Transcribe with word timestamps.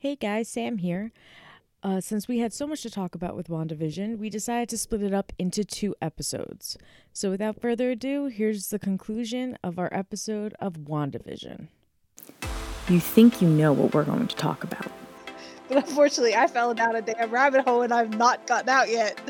Hey 0.00 0.14
guys, 0.14 0.48
Sam 0.48 0.78
here. 0.78 1.10
Uh, 1.82 2.00
since 2.00 2.28
we 2.28 2.38
had 2.38 2.52
so 2.52 2.68
much 2.68 2.82
to 2.82 2.90
talk 2.90 3.16
about 3.16 3.34
with 3.34 3.48
WandaVision, 3.48 4.18
we 4.18 4.30
decided 4.30 4.68
to 4.68 4.78
split 4.78 5.02
it 5.02 5.12
up 5.12 5.32
into 5.40 5.64
two 5.64 5.96
episodes. 6.00 6.78
So 7.12 7.30
without 7.30 7.60
further 7.60 7.90
ado, 7.90 8.26
here's 8.26 8.68
the 8.68 8.78
conclusion 8.78 9.58
of 9.64 9.76
our 9.76 9.92
episode 9.92 10.54
of 10.60 10.74
WandaVision. 10.74 11.66
You 12.88 13.00
think 13.00 13.42
you 13.42 13.48
know 13.48 13.72
what 13.72 13.92
we're 13.92 14.04
going 14.04 14.28
to 14.28 14.36
talk 14.36 14.62
about. 14.62 14.86
But 15.66 15.78
unfortunately, 15.78 16.36
I 16.36 16.46
fell 16.46 16.74
down 16.74 16.94
a 16.94 17.02
damn 17.02 17.32
rabbit 17.32 17.64
hole 17.64 17.82
and 17.82 17.92
I've 17.92 18.16
not 18.16 18.46
gotten 18.46 18.68
out 18.68 18.88
yet. 18.88 19.20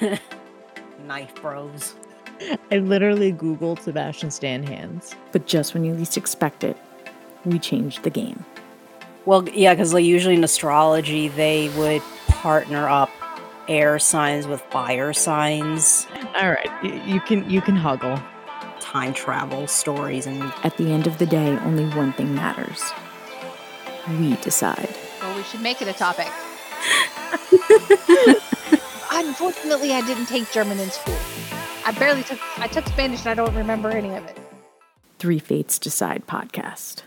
Knife 1.04 1.34
bros. 1.42 1.96
I 2.70 2.78
literally 2.78 3.32
Googled 3.32 3.80
Sebastian 3.80 4.30
Stan 4.30 4.62
hands. 4.62 5.16
But 5.32 5.48
just 5.48 5.74
when 5.74 5.82
you 5.82 5.94
least 5.94 6.16
expect 6.16 6.62
it, 6.62 6.76
we 7.44 7.58
changed 7.58 8.04
the 8.04 8.10
game. 8.10 8.44
Well, 9.24 9.48
yeah, 9.48 9.74
because 9.74 9.94
like 9.94 10.04
usually 10.04 10.34
in 10.34 10.44
astrology 10.44 11.28
they 11.28 11.68
would 11.76 12.02
partner 12.28 12.88
up 12.88 13.10
air 13.68 13.98
signs 13.98 14.46
with 14.48 14.60
fire 14.70 15.12
signs, 15.12 16.06
All 16.34 16.50
right, 16.50 16.66
y- 16.82 17.02
you 17.06 17.20
can 17.20 17.48
you 17.48 17.60
can 17.60 17.76
huggle. 17.76 18.20
time 18.80 19.14
travel 19.14 19.66
stories, 19.68 20.26
and 20.26 20.42
At 20.64 20.76
the 20.76 20.90
end 20.92 21.06
of 21.06 21.18
the 21.18 21.26
day, 21.26 21.56
only 21.58 21.86
one 21.96 22.12
thing 22.14 22.34
matters. 22.34 22.82
We 24.18 24.34
decide. 24.36 24.88
Well, 25.20 25.36
we 25.36 25.44
should 25.44 25.60
make 25.60 25.80
it 25.80 25.86
a 25.88 25.92
topic. 25.92 26.26
Unfortunately, 29.12 29.92
I 29.92 30.02
didn't 30.06 30.26
take 30.26 30.50
German 30.50 30.80
in 30.80 30.90
school. 30.90 31.16
I 31.86 31.92
barely 31.92 32.24
took. 32.24 32.40
I 32.58 32.66
took 32.66 32.84
Spanish 32.88 33.20
and 33.20 33.28
I 33.28 33.34
don't 33.34 33.54
remember 33.54 33.90
any 33.90 34.14
of 34.16 34.24
it. 34.24 34.36
Three 35.20 35.38
Fates 35.38 35.78
Decide 35.78 36.26
podcast. 36.26 37.02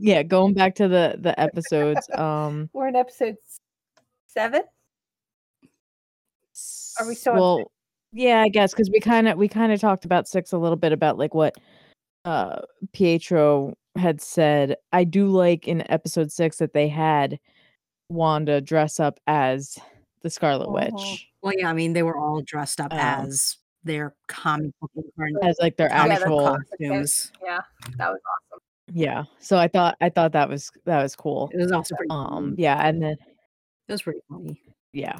Yeah, 0.00 0.22
going 0.22 0.54
back 0.54 0.74
to 0.76 0.88
the 0.88 1.16
the 1.18 1.38
episodes. 1.40 2.08
Um, 2.14 2.70
We're 2.72 2.88
in 2.88 2.96
episode 2.96 3.36
seven. 4.26 4.62
Are 6.98 7.06
we 7.06 7.14
still 7.14 7.42
on? 7.42 7.64
Yeah, 8.12 8.40
I 8.40 8.48
guess 8.48 8.72
because 8.72 8.90
we 8.90 9.00
kind 9.00 9.28
of 9.28 9.38
we 9.38 9.46
kind 9.48 9.72
of 9.72 9.80
talked 9.80 10.04
about 10.04 10.26
six 10.26 10.52
a 10.52 10.58
little 10.58 10.76
bit 10.76 10.92
about 10.92 11.18
like 11.18 11.34
what 11.34 11.54
uh 12.24 12.60
Pietro 12.92 13.74
had 13.96 14.20
said. 14.20 14.76
I 14.92 15.04
do 15.04 15.28
like 15.28 15.68
in 15.68 15.88
episode 15.90 16.32
six 16.32 16.58
that 16.58 16.72
they 16.72 16.88
had 16.88 17.38
Wanda 18.08 18.60
dress 18.60 18.98
up 18.98 19.20
as 19.26 19.78
the 20.22 20.30
Scarlet 20.30 20.68
Mhm. 20.68 20.92
Witch 20.92 21.28
well, 21.42 21.54
yeah, 21.56 21.70
I 21.70 21.72
mean 21.72 21.92
they 21.92 22.02
were 22.02 22.16
all 22.16 22.42
dressed 22.42 22.80
up 22.80 22.92
Um, 22.92 22.98
as 22.98 23.56
their 23.84 24.14
comic 24.28 24.72
book 24.80 24.90
as 25.42 25.56
like 25.60 25.76
their 25.76 25.88
Yeah, 25.88 26.08
that's 26.08 26.20
actual 26.22 26.40
costumes. 26.40 27.32
Yeah, 27.42 27.60
that 27.96 28.10
was 28.10 28.20
awesome. 28.52 28.60
Yeah. 28.92 29.24
So 29.38 29.56
I 29.56 29.68
thought 29.68 29.96
I 30.00 30.08
thought 30.08 30.32
that 30.32 30.48
was 30.48 30.70
that 30.84 31.02
was 31.02 31.16
cool. 31.16 31.50
It 31.52 31.58
was 31.58 31.72
also 31.72 31.94
pretty. 31.96 32.10
Um, 32.10 32.54
yeah, 32.58 32.80
and 32.86 33.02
then 33.02 33.12
it 33.88 33.92
was 33.92 34.02
pretty 34.02 34.20
funny. 34.28 34.60
yeah. 34.92 35.18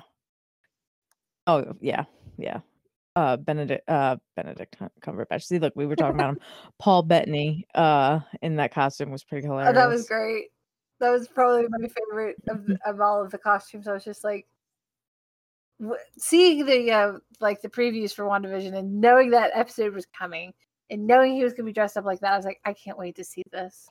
Oh 1.46 1.74
yeah, 1.80 2.04
yeah. 2.36 2.60
Uh, 3.16 3.36
Benedict, 3.36 3.82
uh, 3.88 4.16
Benedict 4.36 4.78
Cum- 4.78 4.90
Cumberbatch. 5.00 5.42
See, 5.42 5.58
look, 5.58 5.72
we 5.74 5.84
were 5.86 5.96
talking 5.96 6.14
about 6.14 6.30
him. 6.30 6.40
Paul 6.78 7.02
Bettany, 7.02 7.66
uh, 7.74 8.20
in 8.40 8.56
that 8.56 8.72
costume 8.72 9.10
was 9.10 9.24
pretty 9.24 9.46
hilarious. 9.46 9.70
Oh, 9.70 9.74
that 9.74 9.88
was 9.88 10.06
great. 10.06 10.46
That 11.00 11.10
was 11.10 11.26
probably 11.26 11.66
my 11.68 11.88
favorite 11.88 12.36
of, 12.48 12.70
of 12.86 13.00
all 13.00 13.22
of 13.22 13.30
the 13.32 13.38
costumes. 13.38 13.88
I 13.88 13.94
was 13.94 14.04
just 14.04 14.22
like, 14.22 14.46
w- 15.80 15.98
seeing 16.18 16.64
the 16.64 16.92
uh, 16.92 17.12
like 17.40 17.62
the 17.62 17.68
previews 17.68 18.14
for 18.14 18.24
WandaVision 18.24 18.76
and 18.76 19.00
knowing 19.00 19.30
that 19.30 19.50
episode 19.54 19.92
was 19.92 20.06
coming 20.16 20.52
and 20.90 21.06
knowing 21.06 21.34
he 21.34 21.44
was 21.44 21.52
gonna 21.52 21.66
be 21.66 21.72
dressed 21.72 21.96
up 21.96 22.04
like 22.04 22.20
that. 22.20 22.32
I 22.32 22.36
was 22.36 22.44
like, 22.44 22.60
I 22.64 22.72
can't 22.72 22.98
wait 22.98 23.16
to 23.16 23.24
see 23.24 23.42
this. 23.52 23.88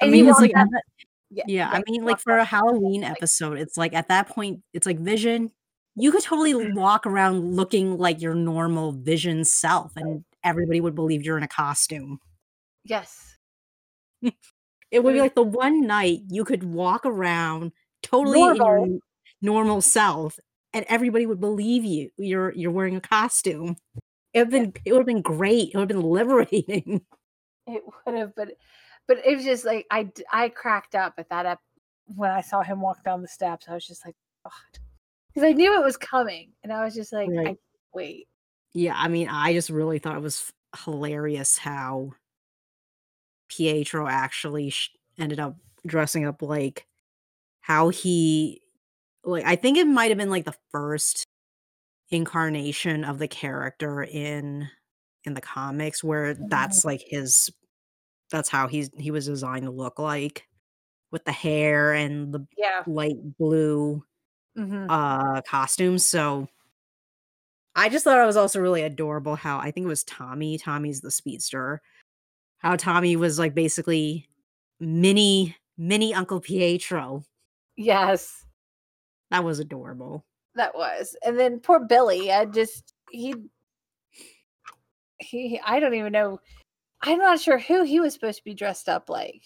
And 0.00 0.14
he 0.14 0.22
mean, 0.22 0.30
it's 0.30 0.40
like 0.40 0.52
that- 0.52 0.68
yeah, 1.30 1.44
yeah, 1.48 1.70
I 1.72 1.82
mean, 1.90 2.04
like 2.04 2.20
for 2.20 2.36
a 2.38 2.44
Halloween 2.44 3.02
episode, 3.02 3.58
it's 3.58 3.76
like 3.76 3.94
at 3.94 4.08
that 4.08 4.28
point, 4.28 4.60
it's 4.72 4.86
like 4.86 4.98
Vision. 5.00 5.50
You 5.96 6.12
could 6.12 6.22
totally 6.22 6.72
walk 6.72 7.06
around 7.06 7.56
looking 7.56 7.96
like 7.98 8.20
your 8.20 8.34
normal 8.34 8.92
Vision 8.92 9.44
self, 9.44 9.92
and 9.96 10.24
everybody 10.44 10.80
would 10.80 10.94
believe 10.94 11.22
you're 11.24 11.36
in 11.38 11.42
a 11.42 11.48
costume. 11.48 12.20
Yes, 12.84 13.36
It 14.92 15.02
would 15.02 15.14
be 15.14 15.18
Mm. 15.18 15.22
like 15.22 15.34
the 15.34 15.42
one 15.42 15.84
night 15.86 16.20
you 16.28 16.44
could 16.44 16.62
walk 16.62 17.04
around 17.04 17.72
totally 18.04 18.40
in 18.40 18.54
your 18.54 18.78
Normal. 18.78 18.98
normal 19.42 19.80
self, 19.80 20.38
and 20.72 20.84
everybody 20.88 21.26
would 21.26 21.40
believe 21.40 21.84
you. 21.84 22.10
You're 22.18 22.52
you're 22.52 22.70
wearing 22.70 22.94
a 22.96 23.00
costume. 23.00 23.76
It 24.36 24.40
would 24.40 24.50
been 24.50 24.74
it 24.84 24.92
would 24.92 24.98
have 24.98 25.06
been 25.06 25.22
great. 25.22 25.70
It 25.72 25.78
would 25.78 25.90
have 25.90 25.98
been 25.98 26.10
liberating. 26.10 27.00
it 27.66 27.82
would 28.04 28.14
have, 28.14 28.34
but 28.36 28.50
but 29.08 29.16
it 29.24 29.34
was 29.34 29.46
just 29.46 29.64
like 29.64 29.86
I 29.90 30.10
I 30.30 30.50
cracked 30.50 30.94
up 30.94 31.14
at 31.16 31.30
that 31.30 31.46
ep- 31.46 31.60
when 32.04 32.30
I 32.30 32.42
saw 32.42 32.60
him 32.60 32.82
walk 32.82 33.02
down 33.02 33.22
the 33.22 33.28
steps. 33.28 33.64
I 33.66 33.72
was 33.72 33.86
just 33.86 34.04
like, 34.04 34.14
God, 34.44 34.52
because 35.32 35.48
I 35.48 35.52
knew 35.52 35.80
it 35.80 35.82
was 35.82 35.96
coming, 35.96 36.50
and 36.62 36.70
I 36.70 36.84
was 36.84 36.94
just 36.94 37.14
like, 37.14 37.30
Right. 37.30 37.38
I 37.38 37.44
can't 37.44 37.58
wait. 37.94 38.28
Yeah, 38.74 38.92
I 38.94 39.08
mean, 39.08 39.30
I 39.30 39.54
just 39.54 39.70
really 39.70 39.98
thought 39.98 40.18
it 40.18 40.22
was 40.22 40.52
hilarious 40.84 41.56
how 41.56 42.12
Pietro 43.48 44.06
actually 44.06 44.68
sh- 44.68 44.90
ended 45.18 45.40
up 45.40 45.56
dressing 45.86 46.26
up 46.26 46.42
like 46.42 46.86
how 47.62 47.88
he 47.88 48.60
like 49.24 49.46
I 49.46 49.56
think 49.56 49.78
it 49.78 49.86
might 49.86 50.10
have 50.10 50.18
been 50.18 50.28
like 50.28 50.44
the 50.44 50.58
first 50.70 51.24
incarnation 52.10 53.04
of 53.04 53.18
the 53.18 53.28
character 53.28 54.02
in 54.02 54.68
in 55.24 55.34
the 55.34 55.40
comics 55.40 56.04
where 56.04 56.34
that's 56.34 56.84
like 56.84 57.02
his 57.06 57.50
that's 58.30 58.48
how 58.48 58.68
he's 58.68 58.90
he 58.98 59.10
was 59.10 59.26
designed 59.26 59.64
to 59.64 59.70
look 59.70 59.98
like 59.98 60.48
with 61.12 61.24
the 61.24 61.32
hair 61.32 61.92
and 61.94 62.34
the 62.34 62.46
Yeah. 62.56 62.86
light 62.86 63.16
blue 63.38 64.04
hmm 64.56 64.88
uh 64.88 65.42
costumes. 65.42 66.06
So 66.06 66.48
I 67.74 67.88
just 67.88 68.04
thought 68.04 68.20
it 68.22 68.26
was 68.26 68.36
also 68.36 68.60
really 68.60 68.82
adorable 68.82 69.36
how 69.36 69.58
I 69.58 69.70
think 69.70 69.84
it 69.84 69.88
was 69.88 70.04
Tommy. 70.04 70.58
Tommy's 70.58 71.00
the 71.00 71.10
speedster. 71.10 71.82
How 72.58 72.76
Tommy 72.76 73.16
was 73.16 73.38
like 73.38 73.54
basically 73.54 74.28
mini 74.80 75.56
mini 75.78 76.14
Uncle 76.14 76.40
Pietro. 76.40 77.24
Yes. 77.76 78.44
That 79.30 79.44
was 79.44 79.60
adorable. 79.60 80.24
That 80.56 80.74
was. 80.74 81.14
And 81.24 81.38
then 81.38 81.60
poor 81.60 81.80
Billy, 81.80 82.32
I 82.32 82.46
just 82.46 82.94
he 83.10 83.34
he 85.18 85.60
I 85.64 85.80
don't 85.80 85.94
even 85.94 86.12
know. 86.12 86.40
I'm 87.02 87.18
not 87.18 87.40
sure 87.40 87.58
who 87.58 87.84
he 87.84 88.00
was 88.00 88.14
supposed 88.14 88.38
to 88.38 88.44
be 88.44 88.54
dressed 88.54 88.88
up 88.88 89.08
like. 89.08 89.42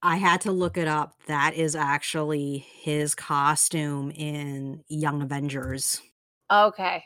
I 0.00 0.16
had 0.16 0.40
to 0.42 0.52
look 0.52 0.76
it 0.76 0.86
up. 0.86 1.14
That 1.26 1.54
is 1.54 1.74
actually 1.74 2.58
his 2.58 3.16
costume 3.16 4.12
in 4.12 4.84
Young 4.88 5.22
Avengers. 5.22 6.00
Okay. 6.50 7.04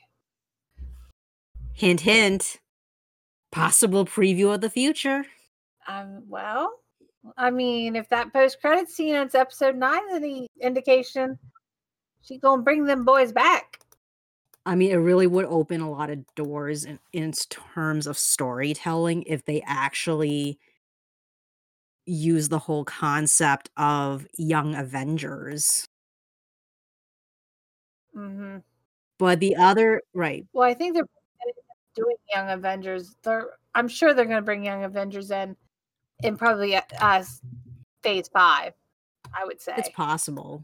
Hint 1.73 2.01
hint. 2.01 2.61
Possible 3.51 4.05
preview 4.05 4.55
of 4.55 4.61
the 4.61 4.71
future. 4.71 5.25
Um 5.89 6.25
well, 6.29 6.75
I 7.37 7.51
mean, 7.51 7.97
if 7.97 8.09
that 8.11 8.33
post 8.33 8.61
credit 8.61 8.91
scene 8.91 9.15
on 9.15 9.31
episode 9.33 9.77
9 9.77 10.01
is 10.11 10.17
any 10.17 10.49
indication, 10.61 11.39
she 12.23 12.39
going 12.39 12.61
to 12.61 12.65
bring 12.65 12.85
them 12.85 13.05
boys 13.05 13.33
back. 13.33 13.81
I 14.65 14.77
mean, 14.77 14.93
it 14.93 14.97
really 14.97 15.27
would 15.27 15.47
open 15.47 15.81
a 15.81 15.91
lot 15.91 16.09
of 16.11 16.25
doors 16.35 16.85
in, 16.85 17.01
in 17.13 17.33
terms 17.33 18.07
of 18.07 18.17
storytelling 18.17 19.25
if 19.25 19.45
they 19.45 19.63
actually 19.67 20.59
use 22.07 22.49
the 22.49 22.61
whole 22.61 22.85
concept 22.85 23.71
of 23.77 24.27
young 24.37 24.75
Avengers. 24.75 25.87
Mhm. 28.17 28.63
But 29.19 29.41
the 29.41 29.57
other, 29.57 30.03
right, 30.15 30.47
Well, 30.53 30.69
I 30.69 30.75
think 30.75 30.95
they're 30.95 31.07
doing 31.95 32.17
Young 32.33 32.51
Avengers. 32.51 33.17
They're 33.23 33.51
I'm 33.75 33.89
sure 33.89 34.13
they're 34.15 34.25
going 34.27 34.37
to 34.37 34.43
bring 34.43 34.65
Young 34.65 34.85
Avengers 34.85 35.31
in 35.31 35.57
in 36.23 36.37
probably 36.37 36.77
uh, 36.77 36.83
as 37.01 37.41
phase 38.03 38.29
5, 38.29 38.73
I 39.35 39.45
would 39.45 39.61
say. 39.61 39.75
it's 39.77 39.89
possible. 39.91 40.63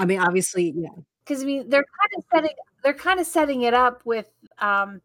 I 0.00 0.06
mean, 0.06 0.18
obviously, 0.18 0.72
yeah. 0.74 0.88
because 1.24 1.42
I 1.42 1.46
mean 1.46 1.68
they're 1.68 1.84
kind 1.84 2.10
of 2.18 2.24
setting 2.32 2.56
they're 2.82 2.94
kind 2.94 3.20
of 3.20 3.26
setting 3.26 3.62
it 3.62 3.74
up 3.74 4.00
with 4.06 4.30
um 4.58 5.00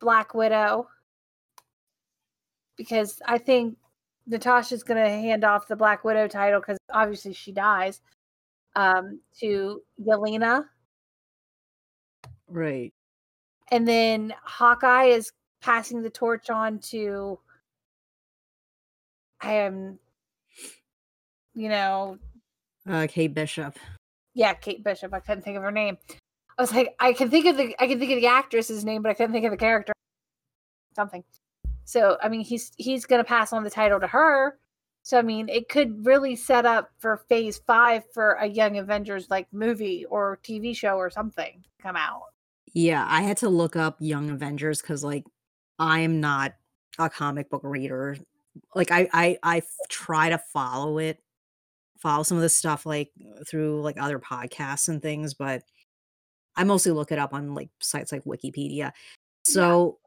Black 0.00 0.34
Widow 0.34 0.88
because 2.76 3.20
I 3.26 3.38
think 3.38 3.76
Natasha's 4.26 4.82
going 4.82 5.02
to 5.02 5.10
hand 5.10 5.44
off 5.44 5.68
the 5.68 5.76
Black 5.76 6.02
Widow 6.04 6.26
title 6.26 6.60
because 6.60 6.78
obviously 6.90 7.34
she 7.34 7.52
dies 7.52 8.00
um 8.76 9.20
to 9.40 9.82
Yelena 10.00 10.64
Right. 12.48 12.92
and 13.70 13.86
then 13.86 14.32
Hawkeye 14.42 15.04
is 15.06 15.30
passing 15.60 16.02
the 16.02 16.10
torch 16.10 16.48
on 16.50 16.78
to 16.78 17.38
I 19.42 19.52
am 19.54 19.98
you 21.54 21.68
know 21.68 22.18
Uh, 22.88 23.06
Kate 23.08 23.32
Bishop. 23.34 23.76
Yeah, 24.34 24.54
Kate 24.54 24.84
Bishop. 24.84 25.14
I 25.14 25.20
couldn't 25.20 25.42
think 25.42 25.56
of 25.56 25.62
her 25.62 25.70
name. 25.70 25.96
I 26.58 26.62
was 26.62 26.72
like, 26.72 26.94
I 27.00 27.12
can 27.12 27.30
think 27.30 27.46
of 27.46 27.56
the 27.56 27.74
I 27.80 27.86
can 27.86 27.98
think 27.98 28.12
of 28.12 28.20
the 28.20 28.26
actress's 28.26 28.84
name, 28.84 29.02
but 29.02 29.10
I 29.10 29.14
couldn't 29.14 29.32
think 29.32 29.44
of 29.44 29.50
the 29.50 29.56
character. 29.56 29.92
Something. 30.94 31.24
So 31.84 32.18
I 32.22 32.28
mean, 32.28 32.42
he's 32.42 32.72
he's 32.76 33.06
gonna 33.06 33.24
pass 33.24 33.52
on 33.52 33.64
the 33.64 33.70
title 33.70 34.00
to 34.00 34.06
her, 34.06 34.58
So 35.02 35.18
I 35.18 35.22
mean, 35.22 35.48
it 35.48 35.68
could 35.68 36.06
really 36.06 36.36
set 36.36 36.66
up 36.66 36.90
for 36.98 37.16
Phase 37.28 37.60
Five 37.66 38.04
for 38.12 38.32
a 38.34 38.46
Young 38.46 38.78
Avengers 38.78 39.28
like 39.30 39.46
movie 39.52 40.04
or 40.06 40.38
TV 40.42 40.76
show 40.76 40.96
or 40.96 41.10
something 41.10 41.64
come 41.82 41.96
out. 41.96 42.22
Yeah, 42.74 43.06
I 43.08 43.22
had 43.22 43.36
to 43.38 43.48
look 43.48 43.76
up 43.76 43.96
Young 44.00 44.30
Avengers 44.30 44.80
because, 44.82 45.04
like, 45.04 45.24
I'm 45.78 46.20
not 46.20 46.54
a 46.98 47.08
comic 47.08 47.48
book 47.48 47.62
reader. 47.64 48.16
Like, 48.74 48.90
I 48.90 49.38
I 49.42 49.62
try 49.88 50.30
to 50.30 50.38
follow 50.38 50.98
it, 50.98 51.20
follow 52.04 52.24
some 52.24 52.38
of 52.38 52.42
this 52.42 52.56
stuff 52.56 52.86
like 52.86 53.12
through 53.48 53.82
like 53.82 53.98
other 54.00 54.20
podcasts 54.20 54.88
and 54.90 55.02
things, 55.02 55.34
but 55.34 55.64
I 56.56 56.64
mostly 56.64 56.92
look 56.92 57.12
it 57.12 57.18
up 57.18 57.32
on 57.34 57.54
like 57.54 57.70
sites 57.80 58.12
like 58.12 58.24
Wikipedia. 58.24 58.92
Yeah. 59.48 59.76
So 59.76 59.98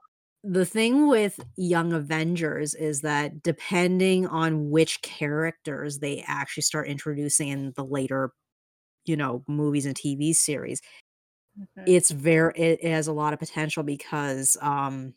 the 0.44 0.66
thing 0.66 1.08
with 1.10 1.40
Young 1.58 1.94
Avengers 1.94 2.76
is 2.76 3.02
that 3.02 3.44
depending 3.44 4.28
on 4.28 4.70
which 4.72 5.02
characters 5.04 6.00
they 6.00 6.24
actually 6.28 6.64
start 6.64 6.88
introducing 6.90 7.50
in 7.50 7.74
the 7.78 7.86
later, 7.86 8.32
you 9.06 9.18
know, 9.18 9.44
movies 9.48 9.86
and 9.88 9.96
TV 9.96 10.34
series, 10.34 10.82
Mhm. 11.56 11.86
it's 11.86 12.12
very 12.12 12.54
it, 12.56 12.80
it 12.84 12.92
has 12.92 13.08
a 13.08 13.14
lot 13.14 13.34
of 13.34 13.40
potential 13.40 13.84
because 13.84 14.58
um 14.62 15.14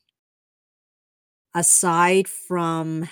aside 1.55 2.29
from 2.29 3.09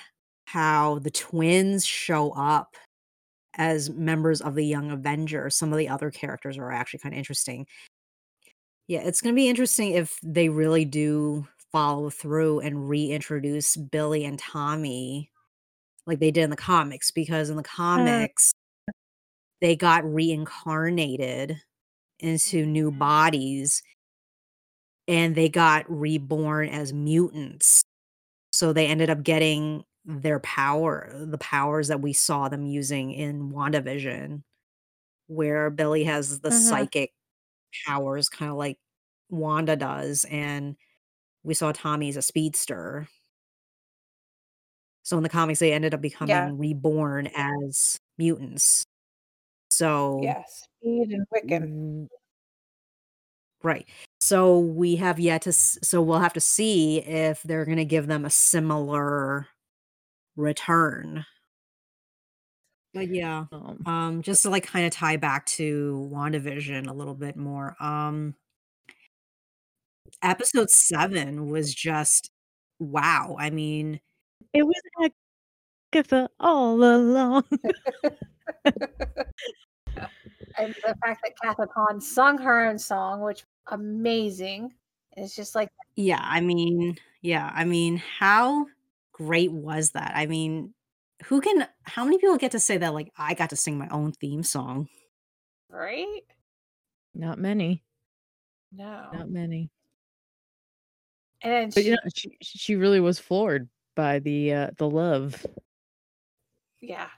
how 0.47 0.99
the 1.00 1.11
twins 1.11 1.85
show 1.85 2.31
up 2.32 2.76
as 3.55 3.91
members 3.91 4.41
of 4.41 4.55
the 4.55 4.65
Young 4.65 4.91
Avengers, 4.91 5.56
some 5.56 5.73
of 5.73 5.79
the 5.79 5.89
other 5.89 6.11
characters 6.11 6.59
are 6.59 6.71
actually 6.73 7.00
kind 7.00 7.15
of 7.15 7.19
interesting. 7.19 7.67
Yeah, 8.87 9.00
it's 9.00 9.21
going 9.21 9.35
to 9.35 9.37
be 9.37 9.49
interesting 9.49 9.93
if 9.93 10.19
they 10.23 10.49
really 10.49 10.85
do 10.85 11.47
follow 11.73 12.09
through 12.11 12.61
and 12.61 12.89
reintroduce 12.89 13.77
Billy 13.77 14.25
and 14.25 14.39
Tommy 14.39 15.31
like 16.06 16.21
they 16.21 16.31
did 16.31 16.45
in 16.45 16.50
the 16.50 16.56
comics 16.56 17.11
because 17.11 17.50
in 17.50 17.56
the 17.56 17.62
Mm. 17.62 17.67
comics 17.67 18.53
they 19.61 19.77
got 19.77 20.05
reincarnated 20.05 21.61
into 22.21 22.65
new 22.65 22.91
bodies 22.91 23.83
and 25.06 25.35
they 25.35 25.49
got 25.49 25.85
reborn 25.89 26.69
as 26.69 26.93
mutants. 26.93 27.83
So 28.53 28.73
they 28.73 28.87
ended 28.87 29.11
up 29.11 29.23
getting 29.23 29.85
their 30.08 30.40
power, 30.40 31.12
the 31.14 31.38
powers 31.38 31.88
that 31.88 32.02
we 32.02 32.14
saw 32.14 32.49
them 32.50 32.66
using 32.66 33.12
in 33.12 33.52
WandaVision, 33.52 34.43
where 35.28 35.70
Billy 35.70 36.05
has 36.05 36.40
the 36.40 36.50
Mhm. 36.50 36.52
psychic 36.52 37.12
powers, 37.87 38.28
kind 38.31 38.50
of 38.50 38.58
like 38.58 38.78
Wanda 39.31 39.76
does, 39.76 40.25
and 40.31 40.76
we 41.44 41.55
saw 41.55 41.72
Tommy's 41.72 42.16
a 42.19 42.22
speedster. 42.22 43.08
So 45.02 45.16
in 45.16 45.22
the 45.22 45.28
comics, 45.28 45.60
they 45.60 45.72
ended 45.72 45.94
up 45.94 46.00
Yeah. 46.20 46.50
becoming 46.50 46.58
reborn 46.58 47.28
as 47.34 47.99
mutants. 48.19 48.84
So 49.70 50.20
Yeah. 50.22 50.44
Speed 50.46 51.12
and 51.12 51.26
Wiccan. 51.34 51.69
Mm, 51.69 52.08
Right. 53.62 53.88
So 54.20 54.58
we 54.61 54.96
have 54.96 55.19
yet 55.19 55.43
to 55.43 55.52
so 55.52 56.00
we'll 56.02 56.20
have 56.20 56.32
to 56.34 56.40
see 56.40 56.99
if 57.00 57.43
they're 57.43 57.64
gonna 57.64 57.84
give 57.84 58.06
them 58.06 58.25
a 58.25 58.31
similar 58.31 59.49
return. 60.38 61.26
But 62.94 63.08
yeah, 63.14 63.44
Um, 63.52 63.82
um, 63.87 64.23
just 64.23 64.43
to, 64.43 64.50
like, 64.50 64.67
kinda 64.70 64.90
tie 64.90 65.17
back 65.17 65.44
to 65.46 66.08
WandaVision 66.12 66.88
a 66.88 66.93
little 66.93 67.14
bit 67.14 67.37
more, 67.37 67.76
um 67.81 68.35
episode 70.23 70.70
7 70.70 71.49
was 71.49 71.75
just 71.75 72.31
wow, 72.81 73.37
I 73.38 73.50
mean 73.50 74.00
it 74.55 74.64
was 74.64 75.12
Agatha 75.94 76.29
all 76.40 76.82
along. 76.82 77.44
and 80.58 80.75
the 80.85 80.96
fact 81.05 81.23
that 81.25 81.35
Kathryn 81.44 81.69
Hahn 81.75 82.00
sung 82.00 82.38
her 82.38 82.67
own 82.67 82.79
song, 82.79 83.23
which 83.23 83.44
amazing. 83.69 84.73
It's 85.17 85.35
just 85.37 85.55
like 85.55 85.70
yeah, 85.96 86.20
I 86.23 86.40
mean 86.40 86.96
yeah, 87.23 87.50
I 87.55 87.64
mean, 87.64 87.96
how 88.19 88.67
great 89.19 89.53
was 89.53 89.91
that? 89.91 90.12
I 90.15 90.26
mean, 90.26 90.73
who 91.25 91.41
can 91.41 91.67
how 91.82 92.05
many 92.05 92.19
people 92.19 92.37
get 92.38 92.53
to 92.53 92.61
say 92.61 92.79
that, 92.79 92.94
like, 92.94 93.12
"I 93.19 93.35
got 93.35 93.50
to 93.50 93.56
sing 93.56 93.76
my 93.76 93.88
own 93.88 94.12
theme 94.12 94.43
song?" 94.43 94.88
right? 95.69 96.23
Not 97.15 97.38
many. 97.38 97.82
No. 98.73 99.09
Not 99.12 99.31
many. 99.31 99.70
And 101.43 101.73
But 101.75 101.82
she, 101.82 101.88
you 101.91 101.93
know, 101.93 102.11
she 102.15 102.38
she 102.43 102.76
really 102.76 103.00
was 103.00 103.19
floored 103.19 103.69
by 103.94 104.19
the 104.20 104.53
uh 104.53 104.70
the 104.76 104.88
love. 104.88 105.44
yeah, 106.81 107.09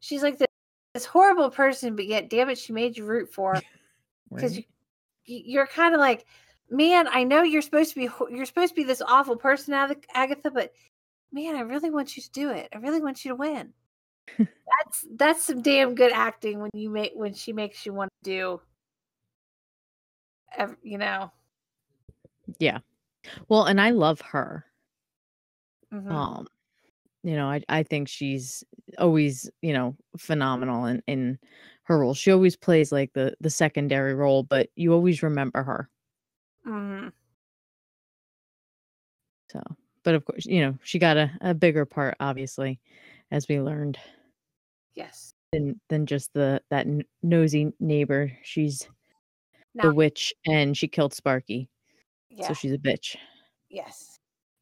she's 0.00 0.22
like 0.22 0.38
this, 0.38 0.48
this 0.94 1.04
horrible 1.04 1.50
person, 1.50 1.96
but 1.96 2.06
yet, 2.06 2.30
damn 2.30 2.50
it, 2.50 2.58
she 2.58 2.72
made 2.72 2.96
you 2.96 3.04
root 3.04 3.32
for 3.32 3.60
because 4.32 4.54
Right? 4.56 4.66
you, 5.26 5.42
you're 5.44 5.66
kind 5.66 5.94
of 5.94 6.00
like, 6.00 6.26
man, 6.70 7.08
I 7.08 7.24
know 7.24 7.42
you're 7.42 7.62
supposed 7.62 7.94
to 7.94 8.00
be 8.00 8.08
you're 8.34 8.46
supposed 8.46 8.70
to 8.70 8.80
be 8.80 8.84
this 8.84 9.02
awful 9.02 9.36
person, 9.36 9.74
Agatha, 9.74 10.50
but 10.50 10.72
man, 11.32 11.56
I 11.56 11.60
really 11.60 11.90
want 11.90 12.16
you 12.16 12.22
to 12.22 12.30
do 12.30 12.50
it. 12.50 12.68
I 12.74 12.78
really 12.78 13.00
want 13.00 13.24
you 13.24 13.30
to 13.30 13.36
win. 13.36 13.72
that's 14.66 15.06
that's 15.16 15.44
some 15.44 15.62
damn 15.62 15.94
good 15.94 16.12
acting 16.12 16.60
when 16.60 16.70
you 16.74 16.90
make 16.90 17.12
when 17.14 17.34
she 17.34 17.52
makes 17.52 17.84
you 17.86 17.92
want 17.92 18.10
to 18.24 18.30
do, 18.30 18.60
you 20.82 20.98
know. 20.98 21.30
Yeah. 22.58 22.78
Well, 23.48 23.64
and 23.66 23.80
I 23.80 23.90
love 23.90 24.20
her. 24.22 24.66
mhm. 25.90 26.10
Um, 26.10 26.46
you 27.24 27.34
know, 27.36 27.48
I 27.50 27.62
I 27.68 27.82
think 27.84 28.08
she's 28.08 28.64
always, 28.98 29.50
you 29.62 29.72
know, 29.72 29.96
phenomenal 30.18 30.86
in 30.86 31.02
in 31.08 31.38
her 31.84 32.00
role. 32.00 32.14
She 32.14 32.32
always 32.32 32.56
plays 32.56 32.92
like 32.92 33.12
the 33.14 33.34
the 33.40 33.50
secondary 33.50 34.14
role, 34.14 34.42
but 34.44 34.70
you 34.76 34.92
always 34.94 35.22
remember 35.22 35.62
her. 35.64 35.90
Mhm. 36.64 37.12
So, 39.50 39.60
but 40.04 40.14
of 40.14 40.24
course, 40.24 40.46
you 40.46 40.60
know, 40.60 40.78
she 40.82 40.98
got 40.98 41.16
a, 41.16 41.30
a 41.40 41.54
bigger 41.54 41.84
part, 41.84 42.16
obviously, 42.20 42.80
as 43.30 43.48
we 43.48 43.60
learned, 43.60 43.98
Yes. 44.94 45.32
than 45.52 45.80
than 45.88 46.06
just 46.06 46.32
the 46.34 46.62
that 46.70 46.86
n- 46.86 47.04
nosy 47.22 47.72
neighbor. 47.80 48.30
She's 48.42 48.88
Now, 49.74 49.84
the 49.84 49.94
witch, 49.94 50.32
and 50.46 50.76
she 50.76 50.88
killed 50.88 51.14
Sparky, 51.14 51.68
yeah. 52.30 52.48
so 52.48 52.54
she's 52.54 52.72
a 52.72 52.78
bitch. 52.78 53.16
Yes. 53.68 54.18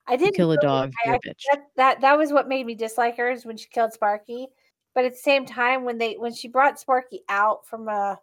I 0.07 0.17
didn't 0.17 0.37
kill 0.37 0.51
a 0.53 0.57
really- 0.57 0.67
dog, 0.67 0.93
I- 1.05 1.09
you're 1.09 1.15
I- 1.15 1.17
a 1.17 1.21
bitch. 1.21 1.43
that, 1.51 1.63
that 1.77 2.01
that 2.01 2.19
was 2.19 2.33
what 2.33 2.49
made 2.49 2.65
me 2.67 2.75
dislike 2.75 3.17
her 3.19 3.31
is 3.31 3.45
when 3.47 3.57
she 3.57 3.69
killed 3.69 3.93
Sparky. 3.93 4.49
But 4.95 5.05
at 5.05 5.13
the 5.13 5.19
same 5.19 5.45
time, 5.47 5.85
when 5.85 5.99
they 5.99 6.15
when 6.15 6.33
she 6.33 6.49
brought 6.49 6.81
Sparky 6.81 7.21
out 7.29 7.67
from 7.67 7.89
uh 7.89 8.17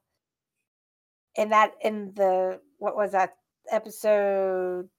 in 1.36 1.50
that 1.50 1.74
in 1.82 2.14
the 2.16 2.60
what 2.80 2.96
was 2.96 3.12
that 3.14 3.36
episode 3.72 4.90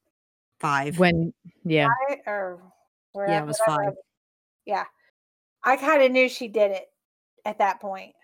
5. 0.61 0.99
When, 0.99 1.33
yeah, 1.65 1.89
five 2.09 2.19
or 2.27 2.63
where, 3.13 3.29
Yeah, 3.29 3.43
it 3.43 3.47
was 3.47 3.61
whatever 3.67 3.87
5. 3.87 3.95
Yeah, 4.65 4.85
I 5.65 5.77
kind 5.77 6.03
of 6.03 6.11
knew 6.13 6.29
she 6.29 6.49
did 6.49 6.73
it 6.73 6.87
at 7.45 7.59
that 7.59 7.81
point. 7.81 8.15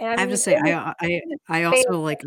And 0.00 0.18
I 0.18 0.20
have 0.20 0.30
to 0.30 0.36
say, 0.36 0.56
I 0.56 0.94
I 1.00 1.20
I 1.48 1.62
also, 1.64 2.00
like 2.00 2.22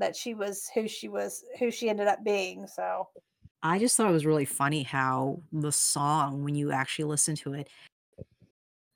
that 0.00 0.14
she 0.14 0.34
was 0.34 0.70
who 0.74 0.86
she 0.86 1.08
was 1.08 1.44
who 1.58 1.70
she 1.70 1.88
ended 1.88 2.06
up 2.06 2.22
being. 2.22 2.66
So 2.66 3.08
I 3.62 3.78
just 3.78 3.96
thought 3.96 4.10
it 4.10 4.12
was 4.12 4.26
really 4.26 4.44
funny 4.44 4.82
how 4.82 5.40
the 5.52 5.72
song, 5.72 6.44
when 6.44 6.54
you 6.54 6.70
actually 6.72 7.06
listen 7.06 7.34
to 7.36 7.54
it 7.54 7.68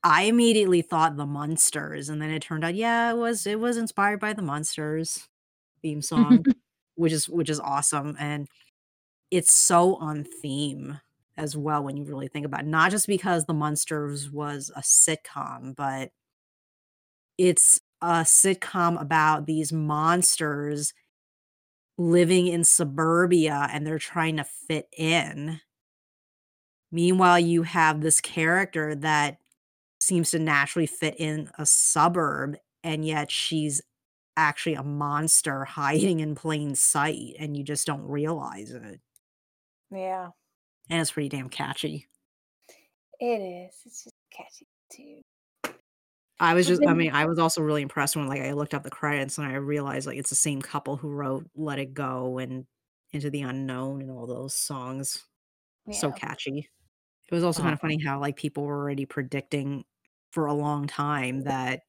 I 0.09 0.23
immediately 0.23 0.83
thought 0.83 1.17
The 1.17 1.27
Munsters, 1.27 2.09
and 2.11 2.23
then 2.23 2.31
it 2.31 2.41
turned 2.41 2.65
out, 2.65 2.77
yeah, 2.77 3.11
it 3.11 3.17
was 3.17 3.45
it 3.45 3.59
was 3.59 3.77
inspired 3.77 4.21
by 4.21 4.35
The 4.35 4.43
Munsters 4.43 5.27
theme 5.83 6.01
song, 6.01 6.45
which 6.95 7.13
is 7.13 7.29
which 7.29 7.51
is 7.51 7.59
awesome, 7.59 8.17
and 8.21 8.47
it's 9.31 9.53
so 9.55 9.97
on 9.97 10.25
theme 10.25 11.01
as 11.37 11.57
well 11.57 11.83
when 11.85 11.97
you 11.97 12.05
really 12.05 12.29
think 12.29 12.47
about 12.47 12.61
it. 12.63 12.67
Not 12.67 12.91
just 12.91 13.07
because 13.07 13.45
The 13.45 13.55
Munsters 13.55 14.31
was 14.31 14.71
a 14.75 14.81
sitcom, 14.81 15.77
but 15.77 16.11
it's 17.39 17.81
a 18.01 18.23
sitcom 18.23 19.01
about 19.01 19.47
these 19.47 19.73
monsters 19.73 20.93
living 21.99 22.47
in 22.47 22.65
suburbia 22.65 23.69
and 23.73 23.87
they're 23.87 23.99
trying 23.99 24.37
to 24.37 24.45
fit 24.45 24.89
in. 24.97 25.61
Meanwhile, 26.91 27.41
you 27.41 27.63
have 27.65 28.01
this 28.01 28.21
character 28.21 28.95
that 28.97 29.39
seems 30.01 30.31
to 30.33 30.39
naturally 30.39 30.87
fit 30.87 31.17
in 31.19 31.51
a 31.59 31.67
suburb, 31.67 32.57
and 32.85 33.05
yet 33.05 33.31
she's 33.31 33.83
actually 34.37 34.75
a 34.75 34.83
monster 34.85 35.65
hiding 35.67 36.21
in 36.21 36.35
plain 36.35 36.75
sight, 36.75 37.37
and 37.39 37.57
you 37.57 37.65
just 37.65 37.87
don't 37.87 38.07
realize 38.09 38.73
it. 38.73 39.01
Yeah, 39.91 40.31
And 40.91 41.01
it's 41.01 41.13
pretty 41.13 41.29
damn 41.29 41.49
catchy. 41.49 42.09
it 43.21 43.41
is. 43.41 43.81
It's 43.85 44.05
just 44.05 44.15
catchy 44.31 44.67
too. 44.93 45.23
I 46.39 46.55
was 46.55 46.67
just 46.67 46.83
I 46.87 46.93
mean, 46.95 47.13
I 47.13 47.25
was 47.27 47.39
also 47.39 47.63
really 47.63 47.81
impressed 47.83 48.15
when, 48.17 48.29
like, 48.29 48.43
I 48.43 48.53
looked 48.53 48.75
up 48.75 48.83
the 48.83 48.91
credits 48.91 49.39
and 49.39 49.47
I 49.47 49.55
realized, 49.55 50.07
like, 50.07 50.19
it's 50.19 50.29
the 50.31 50.37
same 50.37 50.61
couple 50.61 50.97
who 50.97 51.11
wrote 51.11 51.49
Let 51.55 51.79
It 51.79 51.95
Go 51.95 52.39
and 52.39 52.67
Into 53.13 53.31
the 53.31 53.43
Unknown 53.43 54.03
and 54.03 54.11
all 54.11 54.27
those 54.27 54.55
songs. 54.55 55.25
So 55.91 56.13
catchy. 56.13 56.69
It 57.31 57.35
was 57.35 57.45
also 57.45 57.63
kind 57.63 57.75
of 57.75 57.81
funny 57.81 57.99
how, 58.05 58.21
like, 58.21 58.37
people 58.37 58.65
were 58.65 58.79
already 58.79 59.07
predicting 59.07 59.85
for 60.33 60.47
a 60.47 60.55
long 60.55 60.87
time 60.89 61.43
that 61.45 61.83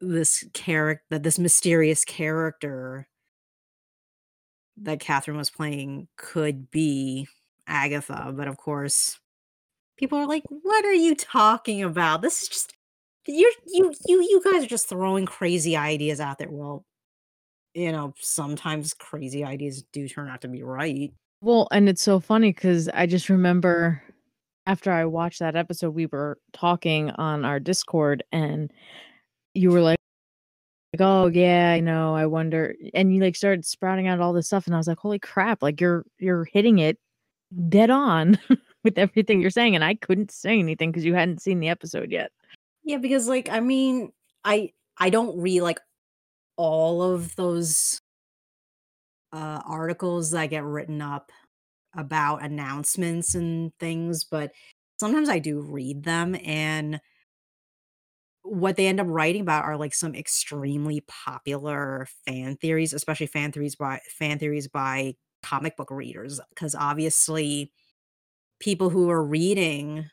this 0.00 0.44
character 0.54 1.04
that 1.10 1.22
this 1.22 1.38
mysterious 1.38 2.04
character 2.04 3.08
that 4.82 5.00
Kathryn 5.00 5.36
was 5.36 5.50
playing 5.50 6.08
could 6.16 6.70
be 6.70 7.28
Agatha, 7.66 8.32
but 8.34 8.48
of 8.48 8.56
course, 8.56 9.18
people 9.96 10.18
are 10.18 10.26
like, 10.26 10.44
"What 10.48 10.84
are 10.84 10.94
you 10.94 11.14
talking 11.14 11.82
about? 11.82 12.22
This 12.22 12.42
is 12.42 12.48
just 12.48 12.74
you're 13.26 13.50
you 13.66 13.92
you 14.06 14.22
you 14.22 14.42
guys 14.44 14.64
are 14.64 14.68
just 14.68 14.88
throwing 14.88 15.26
crazy 15.26 15.76
ideas 15.76 16.20
out 16.20 16.38
there." 16.38 16.50
Well, 16.50 16.84
you 17.74 17.92
know, 17.92 18.14
sometimes 18.18 18.94
crazy 18.94 19.44
ideas 19.44 19.82
do 19.92 20.08
turn 20.08 20.28
out 20.28 20.40
to 20.42 20.48
be 20.48 20.62
right. 20.62 21.12
Well, 21.40 21.68
and 21.70 21.88
it's 21.88 22.02
so 22.02 22.20
funny 22.20 22.52
because 22.52 22.88
I 22.88 23.06
just 23.06 23.28
remember 23.28 24.02
after 24.66 24.92
I 24.92 25.04
watched 25.06 25.38
that 25.40 25.56
episode, 25.56 25.94
we 25.94 26.06
were 26.06 26.38
talking 26.52 27.10
on 27.12 27.44
our 27.44 27.60
Discord, 27.60 28.22
and 28.32 28.70
you 29.54 29.70
were 29.70 29.80
like, 29.80 29.97
like, 30.92 31.00
"Oh 31.00 31.26
yeah, 31.26 31.72
I 31.72 31.80
know. 31.80 32.14
I 32.14 32.26
wonder," 32.26 32.74
and 32.94 33.14
you 33.14 33.20
like 33.20 33.36
started 33.36 33.64
sprouting 33.64 34.06
out 34.08 34.20
all 34.20 34.32
this 34.32 34.46
stuff, 34.46 34.66
and 34.66 34.74
I 34.74 34.78
was 34.78 34.88
like, 34.88 34.98
"Holy 34.98 35.18
crap! 35.18 35.62
Like 35.62 35.80
you're 35.80 36.04
you're 36.18 36.44
hitting 36.44 36.78
it 36.78 36.98
dead 37.68 37.90
on 37.90 38.38
with 38.84 38.98
everything 38.98 39.40
you're 39.40 39.50
saying," 39.50 39.74
and 39.74 39.84
I 39.84 39.94
couldn't 39.94 40.30
say 40.30 40.58
anything 40.58 40.90
because 40.90 41.04
you 41.04 41.14
hadn't 41.14 41.42
seen 41.42 41.60
the 41.60 41.68
episode 41.68 42.10
yet. 42.10 42.32
Yeah, 42.84 42.98
because 42.98 43.28
like 43.28 43.48
I 43.50 43.60
mean, 43.60 44.12
I 44.44 44.72
I 44.98 45.10
don't 45.10 45.38
read 45.38 45.62
like 45.62 45.80
all 46.56 47.02
of 47.02 47.36
those 47.36 48.00
uh 49.32 49.60
articles 49.66 50.30
that 50.30 50.46
get 50.46 50.64
written 50.64 51.02
up 51.02 51.30
about 51.94 52.42
announcements 52.42 53.34
and 53.34 53.72
things, 53.78 54.24
but 54.24 54.52
sometimes 54.98 55.28
I 55.28 55.38
do 55.38 55.60
read 55.60 56.04
them 56.04 56.36
and 56.44 57.00
what 58.50 58.76
they 58.76 58.86
end 58.86 59.00
up 59.00 59.06
writing 59.08 59.42
about 59.42 59.64
are 59.64 59.76
like 59.76 59.94
some 59.94 60.14
extremely 60.14 61.02
popular 61.06 62.06
fan 62.26 62.56
theories, 62.56 62.92
especially 62.92 63.26
fan 63.26 63.52
theories 63.52 63.76
by 63.76 64.00
fan 64.10 64.38
theories 64.38 64.68
by 64.68 65.14
comic 65.42 65.76
book 65.76 65.90
readers 65.90 66.40
because 66.50 66.74
obviously 66.74 67.72
people 68.60 68.90
who 68.90 69.08
are 69.08 69.24
reading 69.24 70.10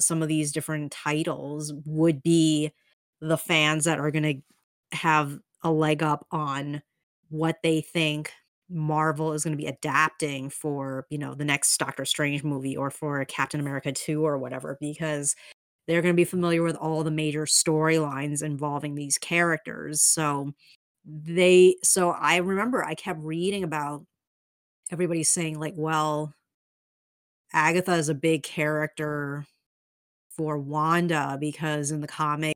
some 0.00 0.22
of 0.22 0.28
these 0.28 0.52
different 0.52 0.92
titles 0.92 1.72
would 1.84 2.22
be 2.22 2.72
the 3.20 3.38
fans 3.38 3.84
that 3.84 3.98
are 3.98 4.10
going 4.10 4.22
to 4.22 4.96
have 4.96 5.38
a 5.62 5.70
leg 5.70 6.02
up 6.02 6.26
on 6.30 6.82
what 7.28 7.56
they 7.62 7.80
think 7.80 8.32
Marvel 8.68 9.32
is 9.32 9.44
going 9.44 9.56
to 9.56 9.62
be 9.62 9.68
adapting 9.68 10.50
for, 10.50 11.06
you 11.08 11.18
know, 11.18 11.34
the 11.34 11.44
next 11.44 11.76
Doctor 11.78 12.04
Strange 12.04 12.44
movie 12.44 12.76
or 12.76 12.90
for 12.90 13.24
Captain 13.24 13.60
America 13.60 13.92
2 13.92 14.24
or 14.24 14.38
whatever 14.38 14.76
because 14.80 15.34
they're 15.86 16.02
going 16.02 16.14
to 16.14 16.16
be 16.16 16.24
familiar 16.24 16.62
with 16.62 16.76
all 16.76 17.04
the 17.04 17.10
major 17.10 17.46
storylines 17.46 18.42
involving 18.42 18.94
these 18.94 19.18
characters. 19.18 20.02
So 20.02 20.52
they 21.04 21.76
so 21.82 22.10
I 22.10 22.36
remember 22.38 22.84
I 22.84 22.94
kept 22.94 23.20
reading 23.22 23.62
about 23.62 24.04
everybody 24.90 25.22
saying 25.22 25.58
like, 25.58 25.74
well, 25.76 26.32
Agatha 27.52 27.94
is 27.94 28.08
a 28.08 28.14
big 28.14 28.42
character 28.42 29.46
for 30.30 30.58
Wanda 30.58 31.36
because 31.40 31.90
in 31.90 32.00
the 32.00 32.08
comics 32.08 32.54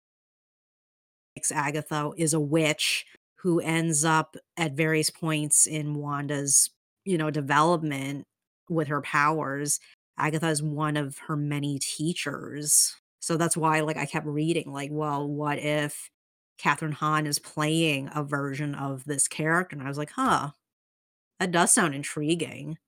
Agatha 1.52 2.10
is 2.16 2.34
a 2.34 2.40
witch 2.40 3.06
who 3.36 3.60
ends 3.60 4.04
up 4.04 4.36
at 4.56 4.72
various 4.72 5.08
points 5.08 5.66
in 5.66 5.94
Wanda's, 5.94 6.70
you 7.04 7.16
know, 7.16 7.30
development 7.30 8.24
with 8.68 8.88
her 8.88 9.00
powers. 9.00 9.80
Agatha 10.18 10.48
is 10.48 10.62
one 10.62 10.96
of 10.96 11.16
her 11.26 11.36
many 11.36 11.78
teachers. 11.78 12.94
So 13.20 13.36
that's 13.36 13.56
why 13.56 13.80
like 13.80 13.98
I 13.98 14.06
kept 14.06 14.26
reading 14.26 14.72
like, 14.72 14.90
well, 14.92 15.28
what 15.28 15.58
if 15.58 16.10
Kathryn 16.60 16.94
Hahn 16.94 17.26
is 17.26 17.38
playing 17.38 18.10
a 18.14 18.24
version 18.24 18.74
of 18.74 19.04
this 19.04 19.28
character? 19.28 19.76
And 19.76 19.84
I 19.84 19.88
was 19.88 19.98
like, 19.98 20.10
huh, 20.10 20.50
that 21.38 21.52
does 21.52 21.72
sound 21.72 21.94
intriguing. 21.94 22.78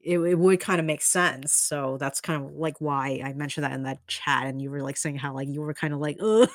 It, 0.00 0.18
it 0.18 0.38
would 0.38 0.60
kind 0.60 0.80
of 0.80 0.86
make 0.86 1.02
sense. 1.02 1.52
So 1.52 1.98
that's 1.98 2.20
kind 2.20 2.42
of 2.42 2.52
like 2.52 2.80
why 2.80 3.20
I 3.22 3.34
mentioned 3.34 3.64
that 3.64 3.72
in 3.72 3.82
that 3.82 4.06
chat. 4.06 4.46
And 4.46 4.62
you 4.62 4.70
were 4.70 4.82
like 4.82 4.96
saying 4.96 5.16
how 5.16 5.34
like 5.34 5.48
you 5.48 5.60
were 5.60 5.74
kind 5.74 5.92
of 5.92 6.00
like, 6.00 6.16
ugh. 6.20 6.48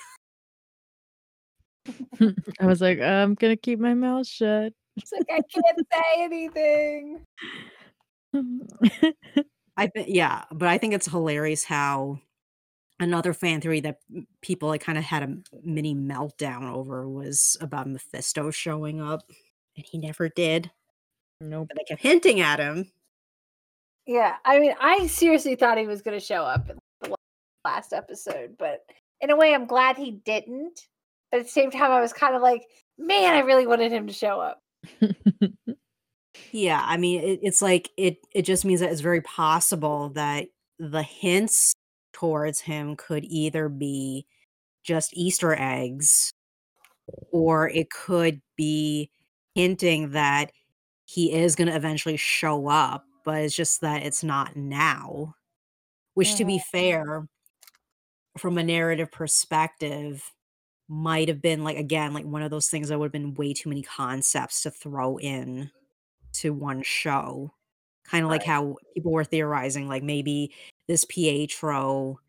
I 2.60 2.66
was 2.66 2.82
like, 2.82 3.00
I'm 3.00 3.36
gonna 3.36 3.58
keep 3.58 3.80
my 3.80 3.94
mouth 3.94 4.26
shut. 4.26 4.74
It's 4.96 5.12
like 5.12 5.26
I 5.30 5.42
can't 5.42 5.88
say 5.92 6.24
anything. 6.24 7.26
I 9.78 9.88
think 9.88 10.08
yeah, 10.10 10.46
but 10.52 10.70
I 10.70 10.78
think 10.78 10.94
it's 10.94 11.08
hilarious 11.08 11.64
how 11.64 12.20
another 13.00 13.34
fan 13.34 13.62
theory 13.62 13.80
that 13.82 14.00
people 14.42 14.70
like 14.70 14.82
kind 14.82 14.98
of 14.98 15.04
had 15.04 15.24
a 15.24 15.36
mini 15.64 15.96
meltdown 15.96 16.72
over 16.72 17.08
was 17.10 17.58
about 17.62 17.88
Mephisto 17.88 18.52
showing 18.52 19.02
up, 19.02 19.22
and 19.76 19.86
he 19.90 19.98
never 19.98 20.30
did. 20.30 20.72
nope. 21.42 21.68
But 21.70 21.78
they 21.78 21.84
kept 21.84 22.02
hinting 22.02 22.42
at 22.42 22.60
him. 22.60 22.92
Yeah, 24.06 24.36
I 24.44 24.60
mean, 24.60 24.74
I 24.80 25.08
seriously 25.08 25.56
thought 25.56 25.78
he 25.78 25.88
was 25.88 26.02
going 26.02 26.20
to 26.20 26.26
show 26.26 26.44
up 26.44 26.70
in 26.70 26.78
the 27.02 27.16
last 27.64 27.94
episode, 27.94 28.56
but 28.60 28.82
in 29.22 29.30
a 29.30 29.38
way, 29.38 29.54
I'm 29.54 29.66
glad 29.66 29.98
he 29.98 30.12
didn't. 30.12 30.82
But 31.32 31.40
at 31.40 31.46
the 31.46 31.52
same 31.52 31.72
time, 31.72 31.92
I 31.92 32.02
was 32.02 32.14
kind 32.14 32.36
of 32.36 32.42
like, 32.42 32.64
man, 32.98 33.34
I 33.34 33.40
really 33.40 33.66
wanted 33.66 33.92
him 33.92 34.08
to 34.08 34.14
show 34.14 34.40
up. 34.40 34.60
Yeah, 36.52 36.84
I 36.84 36.98
mean, 36.98 37.22
it, 37.22 37.40
it's 37.42 37.62
like 37.62 37.90
it. 37.98 38.18
It 38.34 38.44
just 38.44 38.66
means 38.66 38.80
that 38.80 38.92
it's 38.92 39.02
very 39.02 39.22
possible 39.22 40.10
that 40.10 40.48
the 40.80 41.02
hints 41.04 41.73
towards 42.24 42.62
him 42.62 42.96
could 42.96 43.26
either 43.26 43.68
be 43.68 44.26
just 44.82 45.14
Easter 45.14 45.54
eggs, 45.60 46.32
or 47.34 47.68
it 47.68 47.90
could 47.90 48.42
be 48.56 49.10
hinting 49.56 50.12
that 50.12 50.54
he 51.04 51.34
is 51.34 51.54
going 51.58 51.68
to 51.68 51.76
eventually 51.76 52.16
show 52.16 52.70
up, 52.70 53.04
but 53.26 53.40
it's 53.40 53.54
just 53.54 53.82
that 53.82 54.04
it's 54.04 54.24
not 54.24 54.56
now. 54.56 55.36
Which, 56.14 56.36
to 56.36 56.46
be 56.46 56.60
mm-hmm. 56.60 56.78
fair, 56.78 57.28
from 58.38 58.58
a 58.58 58.64
narrative 58.64 59.12
perspective, 59.12 60.24
might 60.88 61.28
have 61.28 61.42
been 61.42 61.66
like 61.66 61.78
again 61.78 62.14
like 62.14 62.26
one 62.26 62.42
of 62.42 62.52
those 62.52 62.70
things 62.70 62.88
that 62.88 62.98
would 62.98 63.08
have 63.08 63.12
been 63.12 63.34
way 63.34 63.54
too 63.54 63.68
many 63.68 63.82
concepts 63.82 64.64
to 64.64 64.72
throw 64.72 65.18
in 65.18 65.72
to 66.36 66.54
one 66.54 66.84
show. 66.84 67.52
Kind 68.06 68.24
of 68.24 68.32
like 68.32 68.44
how 68.44 68.78
people 68.94 69.12
were 69.12 69.26
theorizing, 69.26 69.90
like 69.90 70.04
maybe 70.04 70.54
this 70.88 71.06
Pietro 71.06 72.20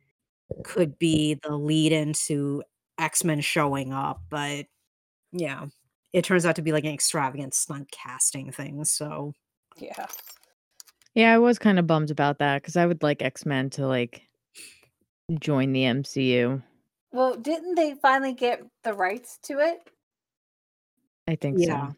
could 0.63 0.99
be 0.99 1.35
the 1.43 1.57
lead 1.57 1.93
into 1.93 2.63
X 2.99 3.25
Men 3.25 3.41
showing 3.41 3.93
up, 3.93 4.23
but 4.31 4.67
yeah, 5.33 5.67
it 6.13 6.25
turns 6.25 6.47
out 6.47 6.57
to 6.57 6.63
be 6.63 6.73
like 6.73 6.85
an 6.85 6.95
extravagant 6.95 7.55
stunt 7.55 7.91
casting 7.91 8.53
thing. 8.53 8.85
So 8.85 9.33
Yeah. 9.77 10.07
yeah, 11.15 11.35
I 11.35 11.39
was 11.39 11.59
kind 11.59 11.79
of 11.79 11.87
bummed 11.87 12.11
about 12.11 12.39
that 12.39 12.63
because 12.63 12.77
I 12.77 12.87
would 12.87 13.03
like 13.03 13.23
X 13.23 13.45
Men 13.45 13.71
to 13.71 13.87
like 13.87 14.23
join 15.41 15.73
the 15.73 15.83
MCU. 15.83 16.63
Well, 17.13 17.37
didn't 17.37 17.77
they 17.77 17.95
finally 17.95 18.33
get 18.33 18.63
the 18.83 18.93
rights 18.93 19.39
to 19.45 19.59
it? 19.61 19.79
I 21.27 21.37
think 21.37 21.59
yeah, 21.59 21.89
so. 21.89 21.97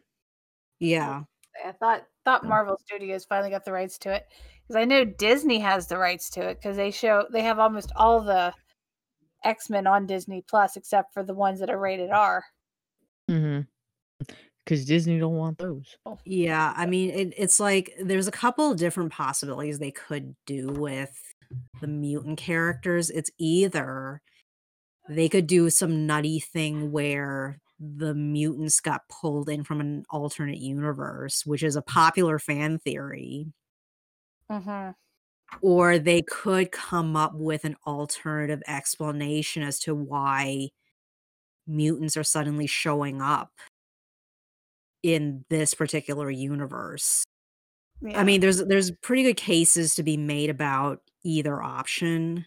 yeah, 0.79 1.23
I 1.65 1.71
thought 1.73 2.05
thought 2.27 2.43
Marvel 2.43 2.77
Studios 2.85 3.23
finally 3.23 3.49
got 3.49 3.63
the 3.63 3.71
rights 3.71 3.97
to 3.99 4.13
it 4.13 4.27
because 4.61 4.75
I 4.75 4.83
know 4.83 5.05
Disney 5.05 5.59
has 5.59 5.87
the 5.87 5.97
rights 5.97 6.29
to 6.31 6.41
it 6.41 6.57
because 6.61 6.75
they 6.75 6.91
show 6.91 7.25
they 7.31 7.43
have 7.43 7.57
almost 7.57 7.93
all 7.95 8.19
the 8.19 8.53
X 9.45 9.69
Men 9.69 9.87
on 9.87 10.05
Disney 10.05 10.43
Plus 10.45 10.75
except 10.75 11.13
for 11.13 11.23
the 11.23 11.33
ones 11.33 11.61
that 11.61 11.69
are 11.69 11.79
rated 11.79 12.09
R. 12.09 12.43
Mm-hmm. 13.31 13.61
Because 14.65 14.83
Disney 14.83 15.19
don't 15.19 15.37
want 15.37 15.57
those. 15.57 15.95
yeah. 16.25 16.73
I 16.75 16.85
mean, 16.85 17.11
it, 17.11 17.33
it's 17.37 17.61
like 17.61 17.93
there's 17.97 18.27
a 18.27 18.31
couple 18.31 18.71
of 18.71 18.77
different 18.77 19.13
possibilities 19.13 19.79
they 19.79 19.91
could 19.91 20.35
do 20.45 20.67
with 20.67 21.17
the 21.79 21.87
mutant 21.87 22.39
characters. 22.39 23.09
It's 23.09 23.31
either 23.37 24.21
they 25.07 25.29
could 25.29 25.47
do 25.47 25.69
some 25.69 26.05
nutty 26.05 26.41
thing 26.41 26.91
where 26.91 27.61
the 27.79 28.13
mutants 28.15 28.79
got 28.79 29.07
pulled 29.09 29.49
in 29.49 29.63
from 29.63 29.81
an 29.81 30.03
alternate 30.09 30.57
universe, 30.57 31.45
which 31.45 31.63
is 31.63 31.75
a 31.75 31.81
popular 31.81 32.39
fan 32.39 32.79
theory, 32.79 33.47
Mm-hmm. 34.51 34.91
or 35.61 35.99
they 35.99 36.21
could 36.21 36.71
come 36.71 37.15
up 37.15 37.33
with 37.35 37.65
an 37.65 37.75
alternative 37.85 38.61
explanation 38.67 39.61
as 39.63 39.79
to 39.79 39.93
why 39.93 40.69
mutants 41.67 42.15
are 42.17 42.23
suddenly 42.23 42.65
showing 42.67 43.21
up 43.21 43.51
in 45.03 45.45
this 45.49 45.73
particular 45.73 46.29
universe. 46.31 47.25
Yeah. 48.01 48.19
I 48.19 48.23
mean, 48.23 48.41
there's 48.41 48.63
there's 48.65 48.91
pretty 48.91 49.23
good 49.23 49.37
cases 49.37 49.95
to 49.95 50.03
be 50.03 50.17
made 50.17 50.49
about 50.49 51.01
either 51.23 51.61
option. 51.61 52.45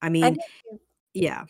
I 0.00 0.08
mean, 0.08 0.22
think 0.24 0.38
yeah. 1.14 1.44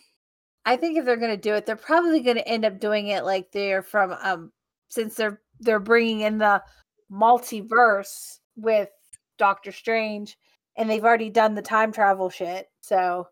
I 0.70 0.76
think 0.76 0.96
if 0.96 1.04
they're 1.04 1.16
going 1.16 1.32
to 1.32 1.36
do 1.36 1.54
it, 1.54 1.66
they're 1.66 1.74
probably 1.74 2.20
going 2.20 2.36
to 2.36 2.46
end 2.46 2.64
up 2.64 2.78
doing 2.78 3.08
it 3.08 3.24
like 3.24 3.50
they're 3.50 3.82
from 3.82 4.12
um 4.22 4.52
since 4.88 5.16
they're 5.16 5.40
they're 5.58 5.80
bringing 5.80 6.20
in 6.20 6.38
the 6.38 6.62
multiverse 7.10 8.38
with 8.54 8.88
Doctor 9.36 9.72
Strange 9.72 10.38
and 10.76 10.88
they've 10.88 11.02
already 11.04 11.28
done 11.28 11.56
the 11.56 11.60
time 11.60 11.90
travel 11.90 12.30
shit. 12.30 12.68
So 12.82 13.26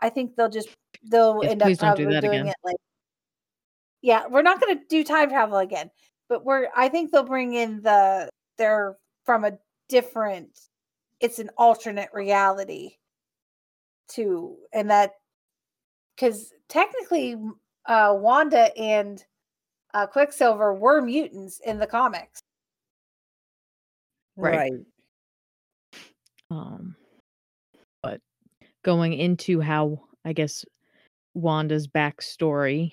I 0.00 0.10
think 0.10 0.36
they'll 0.36 0.50
just 0.50 0.68
they'll 1.10 1.40
Yes, 1.42 1.52
end 1.52 1.62
up 1.62 1.78
probably 1.78 2.04
doing 2.04 2.24
again. 2.24 2.48
it 2.48 2.56
like 2.62 2.76
yeah, 4.02 4.26
we're 4.26 4.42
not 4.42 4.60
going 4.60 4.76
to 4.76 4.84
do 4.90 5.02
time 5.02 5.30
travel 5.30 5.56
again, 5.56 5.90
but 6.28 6.44
we're 6.44 6.68
I 6.76 6.90
think 6.90 7.10
they'll 7.10 7.22
bring 7.22 7.54
in 7.54 7.80
the 7.80 8.28
they're 8.58 8.98
from 9.24 9.46
a 9.46 9.52
different 9.88 10.60
it's 11.20 11.38
an 11.38 11.48
alternate 11.56 12.10
reality 12.12 12.96
too 14.08 14.58
and 14.74 14.90
that 14.90 15.12
cuz 16.18 16.52
technically 16.68 17.36
uh 17.86 18.14
Wanda 18.16 18.76
and 18.76 19.24
uh 19.94 20.06
Quicksilver 20.06 20.74
were 20.74 21.02
mutants 21.02 21.60
in 21.60 21.78
the 21.78 21.86
comics. 21.86 22.40
Right. 24.36 24.72
Um, 26.50 26.96
but 28.02 28.20
going 28.84 29.12
into 29.14 29.60
how 29.60 30.00
I 30.24 30.32
guess 30.32 30.64
Wanda's 31.34 31.86
backstory 31.86 32.92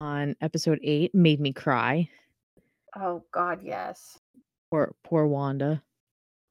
on 0.00 0.36
episode 0.40 0.78
eight 0.82 1.14
made 1.14 1.40
me 1.40 1.52
cry. 1.52 2.08
Oh 2.96 3.24
god, 3.32 3.60
yes. 3.62 4.18
Poor 4.70 4.94
poor 5.04 5.26
Wanda. 5.26 5.82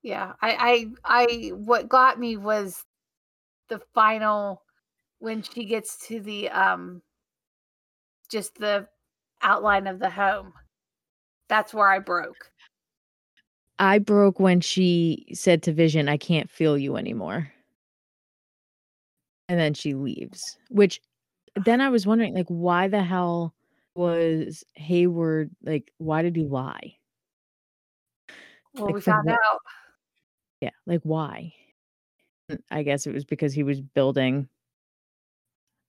Yeah, 0.04 0.34
I, 0.42 0.88
I, 1.04 1.26
I, 1.28 1.48
what 1.50 1.90
got 1.90 2.20
me 2.20 2.38
was 2.38 2.82
the 3.68 3.82
final 3.94 4.62
when 5.20 5.42
she 5.42 5.66
gets 5.66 6.08
to 6.08 6.20
the, 6.20 6.50
um, 6.50 7.02
just 8.30 8.56
the 8.56 8.88
outline 9.42 9.88
of 9.88 10.00
the 10.00 10.10
home. 10.10 10.54
That's 11.50 11.74
where 11.74 11.90
I 11.90 12.00
broke. 12.00 12.52
I 13.80 14.00
broke 14.00 14.40
when 14.40 14.60
she 14.60 15.28
said 15.34 15.64
to 15.64 15.74
Vision, 15.74 16.10
I 16.10 16.18
can't 16.18 16.50
feel 16.50 16.78
you 16.78 16.98
anymore. 16.98 17.52
And 19.50 19.60
then 19.60 19.74
she 19.74 19.94
leaves. 19.94 20.58
Which 20.70 21.00
then 21.56 21.80
I 21.80 21.90
was 21.90 22.06
wondering, 22.06 22.34
like, 22.34 22.48
why 22.48 22.88
the 22.88 23.04
hell 23.04 23.54
was 23.98 24.64
Hayward 24.76 25.50
like 25.64 25.92
why 25.98 26.22
did 26.22 26.36
he 26.36 26.44
lie? 26.44 26.96
Well, 28.76 28.86
Like, 28.86 28.96
we 28.96 29.02
found 29.02 29.26
what? 29.26 29.34
out. 29.34 29.60
Yeah, 30.62 30.70
like 30.86 31.02
why? 31.02 31.54
I 32.70 32.84
guess 32.84 33.08
it 33.08 33.14
was 33.14 33.26
because 33.26 33.54
he 33.54 33.64
was 33.64 33.82
building 33.82 34.48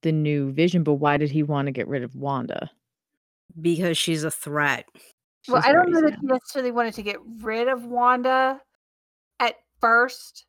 the 0.01 0.11
new 0.11 0.51
vision, 0.51 0.83
but 0.83 0.95
why 0.95 1.17
did 1.17 1.31
he 1.31 1.43
want 1.43 1.67
to 1.67 1.71
get 1.71 1.87
rid 1.87 2.03
of 2.03 2.15
Wanda? 2.15 2.71
Because 3.59 3.97
she's 3.97 4.23
a 4.23 4.31
threat. 4.31 4.85
Well, 5.47 5.61
I 5.65 5.71
don't 5.71 5.91
know 5.91 6.01
that 6.01 6.15
he 6.19 6.27
necessarily 6.27 6.71
wanted 6.71 6.93
to 6.95 7.03
get 7.03 7.17
rid 7.41 7.67
of 7.67 7.85
Wanda 7.85 8.61
at 9.39 9.55
first 9.81 10.45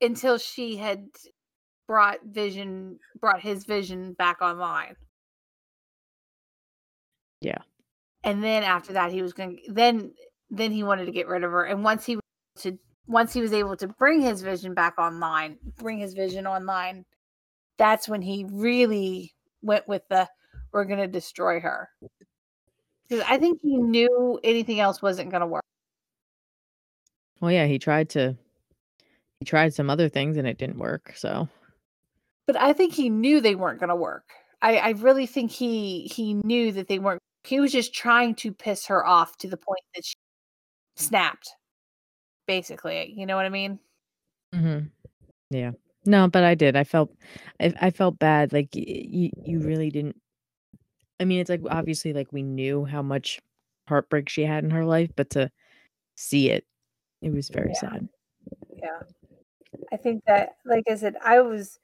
until 0.00 0.38
she 0.38 0.76
had 0.76 1.06
brought 1.88 2.18
Vision, 2.24 2.98
brought 3.20 3.40
his 3.40 3.64
vision 3.64 4.12
back 4.14 4.40
online. 4.42 4.96
Yeah. 7.40 7.58
and 8.22 8.42
then 8.42 8.62
after 8.62 8.94
that 8.94 9.12
he 9.12 9.20
was 9.20 9.34
going 9.34 9.58
to 9.66 9.72
then 9.72 10.12
then 10.50 10.72
he 10.72 10.82
wanted 10.82 11.04
to 11.06 11.12
get 11.12 11.28
rid 11.28 11.44
of 11.44 11.50
her 11.50 11.64
and 11.64 11.84
once 11.84 12.06
he 12.06 12.18
to 12.56 12.78
once 13.06 13.34
he 13.34 13.42
was 13.42 13.52
able 13.52 13.76
to 13.76 13.86
bring 13.86 14.22
his 14.22 14.40
vision 14.40 14.72
back 14.72 14.98
online 14.98 15.58
bring 15.76 15.98
his 15.98 16.14
vision 16.14 16.46
online 16.46 17.04
that's 17.78 18.08
when 18.08 18.22
he 18.22 18.46
really 18.50 19.34
went 19.62 19.86
with 19.88 20.02
the 20.08 20.28
we're 20.72 20.84
going 20.84 20.98
to 21.00 21.06
destroy 21.06 21.60
her 21.60 21.88
because 23.08 23.24
i 23.28 23.38
think 23.38 23.60
he 23.62 23.76
knew 23.76 24.38
anything 24.44 24.80
else 24.80 25.00
wasn't 25.00 25.30
going 25.30 25.40
to 25.40 25.46
work 25.46 25.64
Well, 27.40 27.50
yeah, 27.52 27.66
he 27.66 27.78
tried 27.78 28.08
to 28.10 28.36
he 29.40 29.44
tried 29.44 29.74
some 29.74 29.90
other 29.90 30.08
things 30.08 30.36
and 30.36 30.46
it 30.46 30.56
didn't 30.58 30.78
work. 30.78 31.12
So 31.16 31.48
but 32.46 32.56
i 32.56 32.72
think 32.72 32.92
he 32.94 33.08
knew 33.10 33.40
they 33.40 33.54
weren't 33.54 33.80
going 33.80 33.88
to 33.90 33.96
work 33.96 34.30
I, 34.62 34.76
I 34.78 34.90
really 34.90 35.26
think 35.26 35.50
he 35.50 36.10
he 36.12 36.34
knew 36.34 36.72
that 36.72 36.88
they 36.88 36.98
weren't 36.98 37.20
he 37.44 37.60
was 37.60 37.72
just 37.72 37.92
trying 37.94 38.34
to 38.36 38.52
piss 38.52 38.86
her 38.86 39.04
off 39.06 39.36
to 39.38 39.48
the 39.48 39.56
point 39.58 39.82
that 39.94 40.04
she 40.04 40.14
snapped 40.96 41.50
basically 42.46 43.12
you 43.16 43.26
know 43.26 43.36
what 43.36 43.46
i 43.46 43.50
mean 43.50 43.78
Mm-hmm. 44.54 44.86
yeah. 45.50 45.72
No, 46.06 46.28
but 46.28 46.44
I 46.44 46.54
did. 46.54 46.76
I 46.76 46.84
felt 46.84 47.10
I, 47.60 47.72
I 47.80 47.90
felt 47.90 48.18
bad. 48.18 48.52
Like 48.52 48.74
you 48.74 49.30
you 49.44 49.60
really 49.60 49.90
didn't 49.90 50.16
I 51.20 51.24
mean, 51.24 51.40
it's 51.40 51.50
like 51.50 51.60
obviously 51.70 52.12
like 52.12 52.32
we 52.32 52.42
knew 52.42 52.84
how 52.84 53.02
much 53.02 53.40
heartbreak 53.88 54.28
she 54.28 54.42
had 54.44 54.64
in 54.64 54.70
her 54.70 54.84
life, 54.84 55.10
but 55.16 55.30
to 55.30 55.50
see 56.16 56.50
it, 56.50 56.66
it 57.22 57.32
was 57.32 57.50
very 57.50 57.74
Yeah. 57.74 57.80
sad. 57.80 58.08
Yeah. 58.76 59.00
I 59.92 59.96
think 59.96 60.24
that, 60.26 60.56
like 60.64 60.84
I 60.90 60.96
said, 60.96 61.16
I 61.24 61.40
was, 61.40 61.78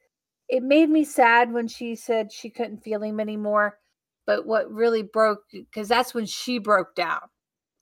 it 0.49 0.63
made 0.63 0.89
me 0.89 1.03
sad 1.05 1.51
when 1.53 1.67
she 1.67 1.95
said 1.95 2.31
she 2.33 2.49
couldn't 2.49 2.83
feel 2.83 3.03
him 3.03 3.19
anymore. 3.19 3.79
But 4.27 4.45
what 4.47 4.71
really 4.71 5.03
broke, 5.03 5.43
because 5.51 5.87
that's 5.89 6.13
when 6.13 6.25
she 6.25 6.59
broke 6.59 6.95
down. 6.95 7.21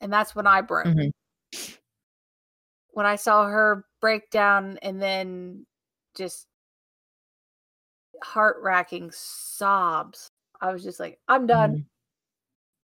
And 0.01 0.13
that's 0.13 0.35
when 0.35 0.47
I 0.47 0.61
broke. 0.61 0.87
Mhm. 0.87 1.11
When 2.91 3.05
I 3.05 3.15
saw 3.15 3.45
her 3.47 3.85
break 4.01 4.29
down 4.31 4.77
and 4.81 5.01
then 5.01 5.65
just 6.15 6.47
heart 8.23 8.57
racking 8.61 9.11
sobs, 9.11 10.29
I 10.61 10.71
was 10.71 10.83
just 10.83 10.99
like, 10.99 11.19
I'm 11.27 11.47
done. 11.47 11.85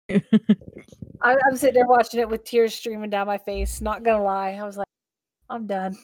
Mhm. 0.10 0.24
I, 1.22 1.36
I'm 1.46 1.58
sitting 1.58 1.76
there 1.76 1.88
watching 1.88 2.20
it 2.20 2.30
with 2.30 2.44
tears 2.44 2.74
streaming 2.74 3.10
down 3.10 3.28
my 3.28 3.38
face. 3.38 3.82
Not 3.82 4.04
gonna 4.04 4.24
lie. 4.24 4.52
I 4.52 4.64
was 4.64 4.78
like, 4.78 4.88
I'm 5.50 5.68
done. 5.68 5.98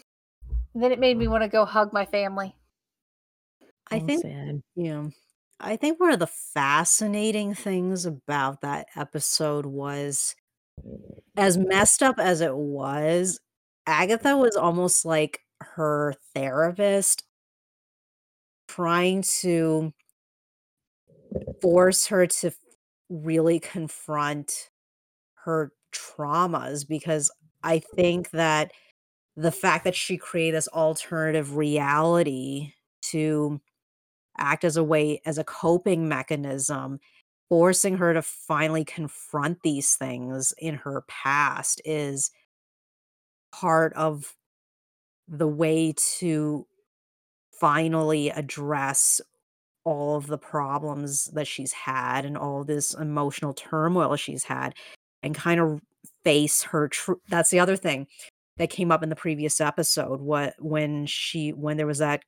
And 0.74 0.84
then 0.84 0.92
it 0.92 1.00
made 1.00 1.18
me 1.18 1.28
want 1.28 1.44
to 1.44 1.50
go 1.50 1.66
hug 1.66 1.94
my 1.94 2.06
family. 2.06 2.56
I 3.92 4.00
Oh, 4.00 4.06
think 4.06 4.22
sad. 4.24 4.62
Yeah. 4.76 5.10
I 5.60 5.78
think 5.78 6.00
one 6.00 6.12
of 6.12 6.20
the 6.20 6.28
fascinating 6.28 7.54
things 7.54 8.06
about 8.06 8.62
that 8.62 8.88
episode 8.96 9.66
was 9.66 10.36
as 11.38 11.58
messed 11.58 12.04
up 12.04 12.20
as 12.20 12.42
it 12.42 12.56
was, 12.56 13.40
Agatha 13.86 14.36
was 14.36 14.56
almost 14.56 15.06
like 15.06 15.40
her 15.76 16.16
therapist 16.36 17.24
trying 18.68 19.22
to 19.22 19.94
force 21.62 22.08
her 22.08 22.28
to 22.28 22.52
really 23.10 23.60
confront 23.60 24.70
her 25.36 25.72
traumas 25.94 26.88
because 26.88 27.32
I 27.64 27.80
think 27.80 28.32
that 28.32 28.72
the 29.36 29.52
fact 29.52 29.84
that 29.84 29.96
she 29.96 30.18
created 30.18 30.56
this 30.56 30.68
alternative 30.70 31.56
reality 31.56 32.74
to 33.04 33.62
act 34.38 34.64
as 34.64 34.78
a 34.78 34.84
way 34.84 35.22
as 35.26 35.38
a 35.38 35.44
coping 35.44 36.08
mechanism 36.08 37.00
forcing 37.50 37.98
her 37.98 38.14
to 38.14 38.22
finally 38.22 38.84
confront 38.84 39.62
these 39.62 39.96
things 39.96 40.54
in 40.58 40.76
her 40.76 41.04
past 41.08 41.82
is 41.86 42.32
part 43.52 43.94
of 43.94 44.34
the 45.28 45.48
way 45.48 45.94
to 45.98 46.66
finally 47.60 48.30
address 48.30 49.22
all 49.86 50.16
of 50.16 50.28
the 50.28 50.38
problems 50.38 51.26
that 51.34 51.48
she's 51.48 51.74
had 51.74 52.26
and 52.26 52.38
all 52.38 52.64
this 52.64 52.94
emotional 52.94 53.54
turmoil 53.54 54.16
she's 54.16 54.46
had 54.46 54.74
and 55.22 55.36
kind 55.36 55.60
of 55.60 55.82
face 56.24 56.64
her 56.64 56.88
true 56.88 57.20
that's 57.28 57.50
the 57.50 57.60
other 57.60 57.76
thing 57.76 58.08
that 58.58 58.70
came 58.70 58.92
up 58.92 59.04
in 59.04 59.10
the 59.10 59.16
previous 59.16 59.60
episode 59.60 60.22
what 60.22 60.54
when 60.60 61.06
she 61.06 61.52
when 61.52 61.76
there 61.76 61.88
was 61.88 61.98
that 61.98 62.24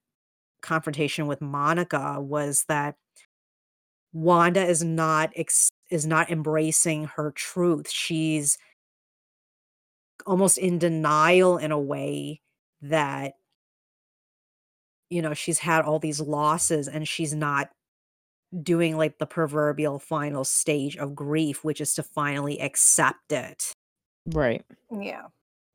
confrontation 0.66 1.28
with 1.28 1.42
Monica 1.42 2.20
was 2.20 2.66
that 2.68 2.96
Wanda 4.12 4.66
is 4.66 4.84
not 4.84 5.32
ex- 5.36 5.72
is 5.90 6.08
not 6.08 6.32
embracing 6.32 7.06
her 7.16 7.32
truth. 7.32 7.90
She's 7.90 8.58
almost 10.26 10.58
in 10.58 10.80
denial 10.80 11.58
in 11.58 11.72
a 11.72 11.80
way 11.80 12.42
that 12.82 13.34
you 15.10 15.22
know 15.22 15.34
she's 15.34 15.60
had 15.60 15.84
all 15.86 16.00
these 16.00 16.20
losses 16.20 16.88
and 16.88 17.08
she's 17.08 17.34
not 17.34 17.70
doing 18.64 18.98
like 18.98 19.18
the 19.20 19.26
proverbial 19.26 20.00
final 20.00 20.44
stage 20.44 20.98
of 20.98 21.16
grief 21.16 21.64
which 21.64 21.82
is 21.82 21.94
to 21.96 22.04
finally 22.04 22.60
accept 22.62 23.32
it 23.32 23.74
Right. 24.28 24.64
Yeah. 24.92 25.28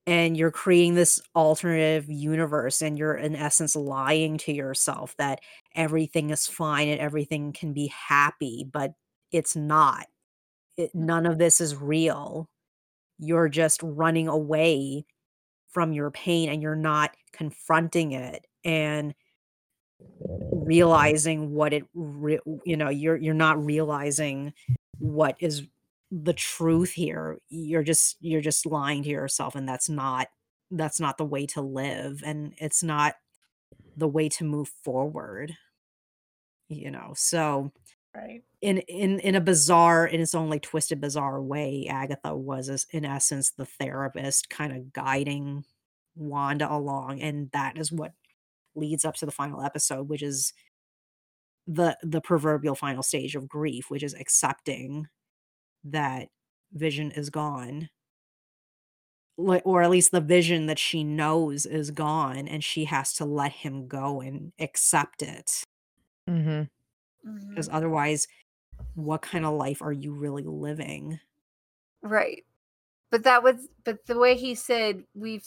and 0.07 0.37
you're 0.37 0.51
creating 0.51 0.95
this 0.95 1.21
alternative 1.37 2.09
universe 2.11 2.83
and 2.83 2.99
you're 2.99 3.15
in 3.17 3.37
essence 3.37 3.77
lying 3.77 4.39
to 4.39 4.53
yourself 4.53 5.15
that 5.19 5.41
everything 5.75 6.31
is 6.31 6.47
fine 6.47 6.89
and 6.89 7.01
everything 7.01 7.53
can 7.53 7.73
be 7.73 7.89
happy 7.89 8.67
but 8.73 8.93
it's 9.33 9.55
not 9.57 10.07
it, 10.77 10.95
none 10.95 11.27
of 11.27 11.39
this 11.39 11.61
is 11.61 11.77
real 11.77 12.49
you're 13.19 13.49
just 13.49 13.81
running 13.83 14.29
away 14.29 15.05
from 15.71 15.93
your 15.93 16.11
pain 16.11 16.49
and 16.49 16.63
you're 16.63 16.77
not 16.77 17.15
confronting 17.33 18.13
it 18.13 18.47
and 18.65 19.15
realizing 20.53 21.53
what 21.53 21.73
it 21.73 21.85
re- 21.95 22.41
you 22.65 22.77
know 22.77 22.89
you're 22.89 23.17
you're 23.17 23.35
not 23.35 23.63
realizing 23.65 24.53
what 24.99 25.37
is 25.41 25.63
the 26.11 26.33
truth 26.33 26.93
here. 26.93 27.39
You're 27.49 27.83
just 27.83 28.17
you're 28.21 28.41
just 28.41 28.67
lying 28.67 29.03
to 29.05 29.09
yourself 29.09 29.55
and 29.55 29.69
that's 29.69 29.89
not 29.89 30.29
that's 30.71 31.01
not 31.01 31.19
the 31.19 31.25
way 31.25 31.47
to 31.47 31.61
live 31.61 32.23
and 32.25 32.55
it's 32.59 32.83
not 32.83 33.15
the 33.97 34.09
way 34.09 34.29
to 34.29 34.45
move 34.45 34.71
forward 34.85 35.57
you 36.69 36.91
know 36.91 37.13
so 37.17 37.73
Right. 38.15 38.43
in 38.61 38.79
in 38.79 39.21
in 39.21 39.35
a 39.37 39.41
bizarre 39.41 40.05
in 40.07 40.21
its 40.21 40.35
own 40.35 40.51
like 40.51 40.63
twisted 40.63 41.01
bizarre 41.01 41.41
way 41.41 41.87
agatha 41.89 42.35
was 42.37 42.69
as- 42.69 42.87
in 42.91 43.05
essence 43.05 43.53
the 43.53 43.65
therapist 43.65 44.51
kind 44.51 44.73
of 44.77 44.93
guiding 44.93 45.65
wanda 46.17 46.71
along 46.73 47.21
and 47.21 47.51
that 47.53 47.79
is 47.79 47.93
what 47.93 48.13
leads 48.75 49.05
up 49.05 49.15
to 49.17 49.27
the 49.27 49.33
final 49.33 49.63
episode 49.63 50.09
which 50.09 50.23
is 50.23 50.53
the 51.67 51.97
the 52.03 52.21
proverbial 52.21 52.75
final 52.75 53.03
stage 53.03 53.37
of 53.37 53.49
grief 53.49 53.91
which 53.91 54.03
is 54.03 54.15
accepting 54.15 55.07
that 55.85 56.29
vision 56.73 57.11
is 57.13 57.31
gone 57.31 57.89
like 59.37 59.63
or 59.65 59.83
at 59.83 59.91
least 59.91 60.11
the 60.11 60.21
vision 60.21 60.67
that 60.67 60.79
she 60.79 61.03
knows 61.03 61.65
is 61.67 61.91
gone 61.91 62.47
and 62.49 62.63
she 62.63 62.85
has 62.85 63.13
to 63.15 63.25
let 63.25 63.53
him 63.53 63.87
go 63.89 64.21
and 64.21 64.53
accept 64.59 65.23
it 65.23 65.63
Mhm. 66.29 66.71
Because 67.49 67.69
Mhm. 67.69 67.73
otherwise 67.73 68.29
what 68.95 69.23
kind 69.23 69.45
of 69.47 69.55
life 69.55 69.83
are 69.83 69.93
you 69.93 70.13
really 70.15 70.45
living 70.45 71.21
Right. 72.03 72.45
But 73.11 73.25
that 73.25 73.43
was 73.43 73.69
but 73.85 74.07
the 74.07 74.19
way 74.19 74.37
he 74.37 74.55
said 74.55 75.05
we've 75.15 75.47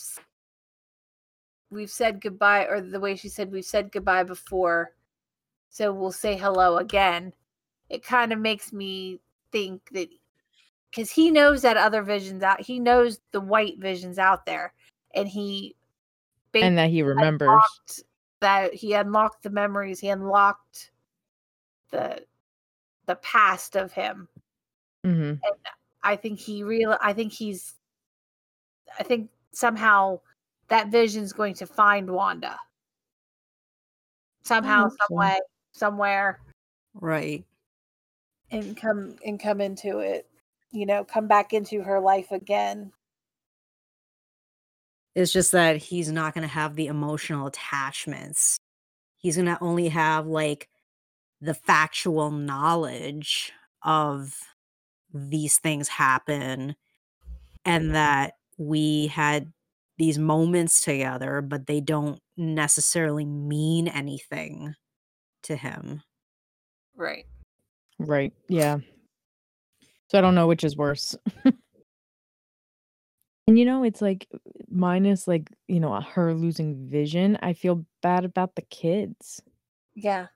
we've 1.70 1.90
said 1.92 2.22
goodbye 2.22 2.66
or 2.66 2.82
the 2.82 3.00
way 3.00 3.16
she 3.16 3.30
said 3.30 3.52
we've 3.52 3.66
said 3.66 3.92
goodbye 3.92 4.24
before 4.24 4.96
so 5.70 5.94
we'll 5.94 6.12
say 6.12 6.38
hello 6.38 6.78
again. 6.78 7.34
It 7.90 8.04
kind 8.04 8.34
of 8.34 8.40
makes 8.40 8.74
me 8.74 9.22
think 9.52 9.90
that 9.92 10.10
cuz 10.96 11.12
he 11.12 11.32
knows 11.32 11.64
that 11.64 11.78
other 11.78 12.04
visions 12.04 12.44
out 12.44 12.62
he 12.62 12.80
knows 12.80 13.22
the 13.32 13.42
white 13.42 13.80
visions 13.80 14.20
out 14.20 14.46
there 14.46 14.74
and 15.16 15.28
he 15.30 15.76
And 16.54 16.78
that 16.78 16.90
he 16.92 17.04
remembers. 17.04 17.62
that 18.42 18.74
he 18.74 18.94
unlocked 18.94 19.44
the 19.44 19.50
memories, 19.50 20.00
he 20.00 20.10
unlocked 20.10 20.92
the 21.94 22.26
the 23.06 23.16
past 23.16 23.76
of 23.76 23.94
him. 23.94 24.28
Mhm. 25.06 25.40
I 26.04 26.16
think 26.18 26.40
he 26.40 26.64
real 26.64 26.98
I 27.00 27.14
think 27.14 27.32
he's 27.32 27.76
I 29.00 29.04
think 29.04 29.30
somehow 29.52 30.20
that 30.68 30.90
vision's 30.90 31.32
going 31.32 31.54
to 31.56 31.68
find 31.68 32.10
Wanda. 32.10 32.58
Somehow, 34.44 34.90
some 34.90 35.08
so. 35.10 35.16
way, 35.16 35.40
somewhere 35.72 36.42
right 36.96 37.46
and 38.52 38.76
come 38.76 39.16
and 39.26 39.40
come 39.40 39.62
into 39.62 40.00
it. 40.00 40.28
You 40.72 40.86
know, 40.86 41.04
come 41.04 41.28
back 41.28 41.54
into 41.54 41.82
her 41.84 42.00
life 42.00 42.32
again. 42.32 42.92
it's 45.16 45.32
just 45.32 45.52
that 45.52 45.78
he's 45.78 46.12
not 46.12 46.34
going 46.34 46.42
to 46.42 46.54
have 46.54 46.76
the 46.76 46.88
emotional 46.88 47.46
attachments 47.46 48.60
he's 49.24 49.36
going 49.36 49.46
to 49.46 49.58
only 49.62 49.88
have 49.88 50.28
like 50.28 50.68
the 51.44 51.54
factual 51.54 52.32
knowledge 52.32 53.52
of 53.84 54.40
these 55.14 55.60
things 55.60 55.90
happen 55.90 56.76
and 57.66 57.96
that 57.96 58.34
we 58.58 59.08
had 59.08 59.52
these 59.98 60.18
moments 60.20 60.82
together 60.82 61.42
but 61.42 61.68
they 61.68 61.82
don't 61.82 62.20
necessarily 62.38 63.26
mean 63.26 63.88
anything 63.88 64.76
to 65.44 65.56
him 65.56 66.02
Right. 66.96 67.26
Right. 68.00 68.34
Yeah. 68.50 68.80
So 70.10 70.18
I 70.18 70.22
don't 70.22 70.36
know 70.36 70.48
which 70.48 70.64
is 70.64 70.78
worse. 70.78 71.16
and 71.46 71.56
you 73.48 73.66
know, 73.66 73.84
it's 73.84 74.02
like 74.02 74.28
minus 74.70 75.28
like, 75.28 75.50
you 75.68 75.80
know, 75.80 76.00
her 76.02 76.34
losing 76.34 76.88
vision, 76.88 77.38
I 77.42 77.54
feel 77.54 77.86
bad 78.02 78.26
about 78.26 78.56
the 78.56 78.62
kids. 78.64 79.42
Yeah. 79.96 80.28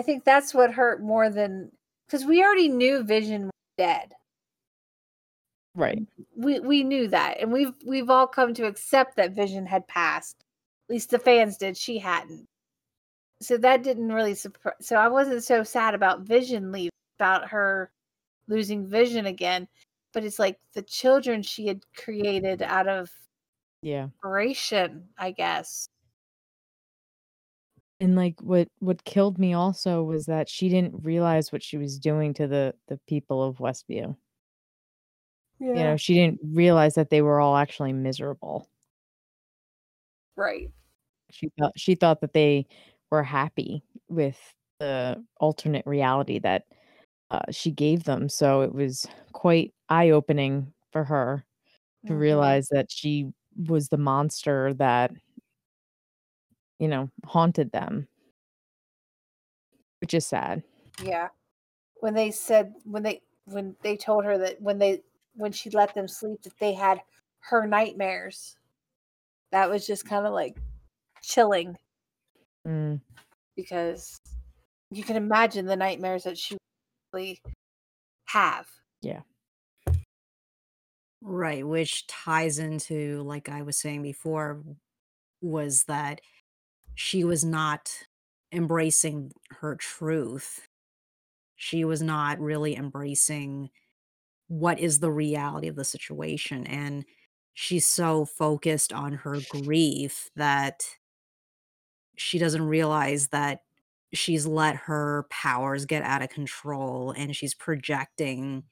I 0.00 0.02
think 0.02 0.24
that's 0.24 0.54
what 0.54 0.72
hurt 0.72 1.02
more 1.02 1.28
than 1.28 1.70
because 2.06 2.24
we 2.24 2.42
already 2.42 2.70
knew 2.70 3.02
Vision 3.02 3.42
was 3.44 3.52
dead. 3.76 4.14
Right. 5.74 6.02
We 6.34 6.58
we 6.60 6.82
knew 6.84 7.06
that, 7.08 7.38
and 7.38 7.52
we've 7.52 7.74
we've 7.86 8.08
all 8.08 8.26
come 8.26 8.54
to 8.54 8.64
accept 8.66 9.16
that 9.16 9.32
Vision 9.32 9.66
had 9.66 9.86
passed. 9.88 10.36
At 10.88 10.94
least 10.94 11.10
the 11.10 11.18
fans 11.18 11.58
did. 11.58 11.76
She 11.76 11.98
hadn't. 11.98 12.46
So 13.42 13.58
that 13.58 13.82
didn't 13.82 14.10
really 14.10 14.34
surprise. 14.34 14.76
So 14.80 14.96
I 14.96 15.08
wasn't 15.08 15.44
so 15.44 15.62
sad 15.64 15.94
about 15.94 16.22
Vision 16.22 16.72
leaving, 16.72 16.88
about 17.18 17.50
her 17.50 17.90
losing 18.48 18.86
Vision 18.86 19.26
again. 19.26 19.68
But 20.14 20.24
it's 20.24 20.38
like 20.38 20.58
the 20.72 20.82
children 20.82 21.42
she 21.42 21.66
had 21.66 21.82
created 21.94 22.62
out 22.62 22.88
of 22.88 23.10
Yeah. 23.82 24.04
inspiration, 24.04 25.10
I 25.18 25.32
guess. 25.32 25.88
And 28.00 28.16
like 28.16 28.40
what 28.40 28.68
what 28.78 29.04
killed 29.04 29.38
me 29.38 29.52
also 29.52 30.02
was 30.02 30.24
that 30.26 30.48
she 30.48 30.68
didn't 30.70 31.04
realize 31.04 31.52
what 31.52 31.62
she 31.62 31.76
was 31.76 31.98
doing 31.98 32.32
to 32.34 32.46
the 32.48 32.74
the 32.88 32.98
people 33.06 33.42
of 33.42 33.58
Westview. 33.58 34.16
Yeah. 35.60 35.74
You 35.74 35.84
know, 35.84 35.96
she 35.96 36.14
didn't 36.14 36.40
realize 36.42 36.94
that 36.94 37.10
they 37.10 37.22
were 37.22 37.38
all 37.40 37.56
actually 37.56 37.92
miserable. 37.92 38.68
Right. 40.36 40.70
She 41.30 41.48
thought 41.58 41.72
she 41.76 41.94
thought 41.94 42.20
that 42.20 42.32
they 42.32 42.66
were 43.10 43.22
happy 43.22 43.82
with 44.08 44.38
the 44.80 45.24
alternate 45.40 45.86
reality 45.86 46.38
that 46.40 46.64
uh, 47.30 47.42
she 47.50 47.70
gave 47.72 48.04
them. 48.04 48.28
So 48.28 48.62
it 48.62 48.74
was 48.74 49.06
quite 49.32 49.74
eye 49.88 50.10
opening 50.10 50.72
for 50.92 51.04
her 51.04 51.44
to 52.06 52.14
Mhm. 52.14 52.18
realize 52.18 52.68
that 52.70 52.90
she 52.90 53.32
was 53.68 53.88
the 53.90 53.98
monster 53.98 54.74
that, 54.74 55.12
you 56.80 56.88
know, 56.88 57.08
haunted 57.24 57.70
them, 57.70 58.08
which 60.00 60.12
is 60.14 60.26
sad. 60.26 60.64
Yeah. 61.00 61.28
When 62.00 62.14
they 62.14 62.32
said 62.32 62.74
when 62.84 63.04
they 63.04 63.20
when 63.44 63.76
they 63.82 63.96
told 63.96 64.24
her 64.24 64.36
that 64.38 64.60
when 64.60 64.78
they 64.78 65.02
when 65.34 65.52
she 65.52 65.70
let 65.70 65.94
them 65.94 66.08
sleep 66.08 66.42
that 66.42 66.58
they 66.58 66.72
had 66.72 67.00
her 67.38 67.66
nightmares. 67.66 68.56
That 69.52 69.70
was 69.70 69.86
just 69.86 70.04
kind 70.04 70.26
of 70.26 70.32
like 70.32 70.56
chilling 71.22 71.76
Mm, 72.66 73.00
because 73.56 74.20
you 74.90 75.02
can 75.02 75.16
imagine 75.16 75.66
the 75.66 75.76
nightmares 75.76 76.24
that 76.24 76.36
she 76.36 76.56
really 77.12 77.40
have. 78.26 78.66
Yeah. 79.00 79.20
Right, 81.22 81.66
which 81.66 82.06
ties 82.06 82.58
into, 82.58 83.22
like 83.22 83.48
I 83.48 83.62
was 83.62 83.78
saying 83.78 84.02
before, 84.02 84.62
was 85.40 85.84
that 85.84 86.20
she 87.00 87.24
was 87.24 87.42
not 87.42 87.90
embracing 88.52 89.32
her 89.60 89.74
truth. 89.74 90.68
She 91.56 91.82
was 91.82 92.02
not 92.02 92.38
really 92.38 92.76
embracing 92.76 93.70
what 94.48 94.78
is 94.78 94.98
the 94.98 95.10
reality 95.10 95.66
of 95.66 95.76
the 95.76 95.84
situation. 95.84 96.66
And 96.66 97.06
she's 97.54 97.86
so 97.86 98.26
focused 98.26 98.92
on 98.92 99.14
her 99.14 99.38
grief 99.48 100.28
that 100.36 100.84
she 102.18 102.38
doesn't 102.38 102.68
realize 102.68 103.28
that 103.28 103.62
she's 104.12 104.46
let 104.46 104.76
her 104.76 105.24
powers 105.30 105.86
get 105.86 106.02
out 106.02 106.20
of 106.20 106.28
control 106.28 107.14
and 107.16 107.34
she's 107.34 107.54
projecting 107.54 108.62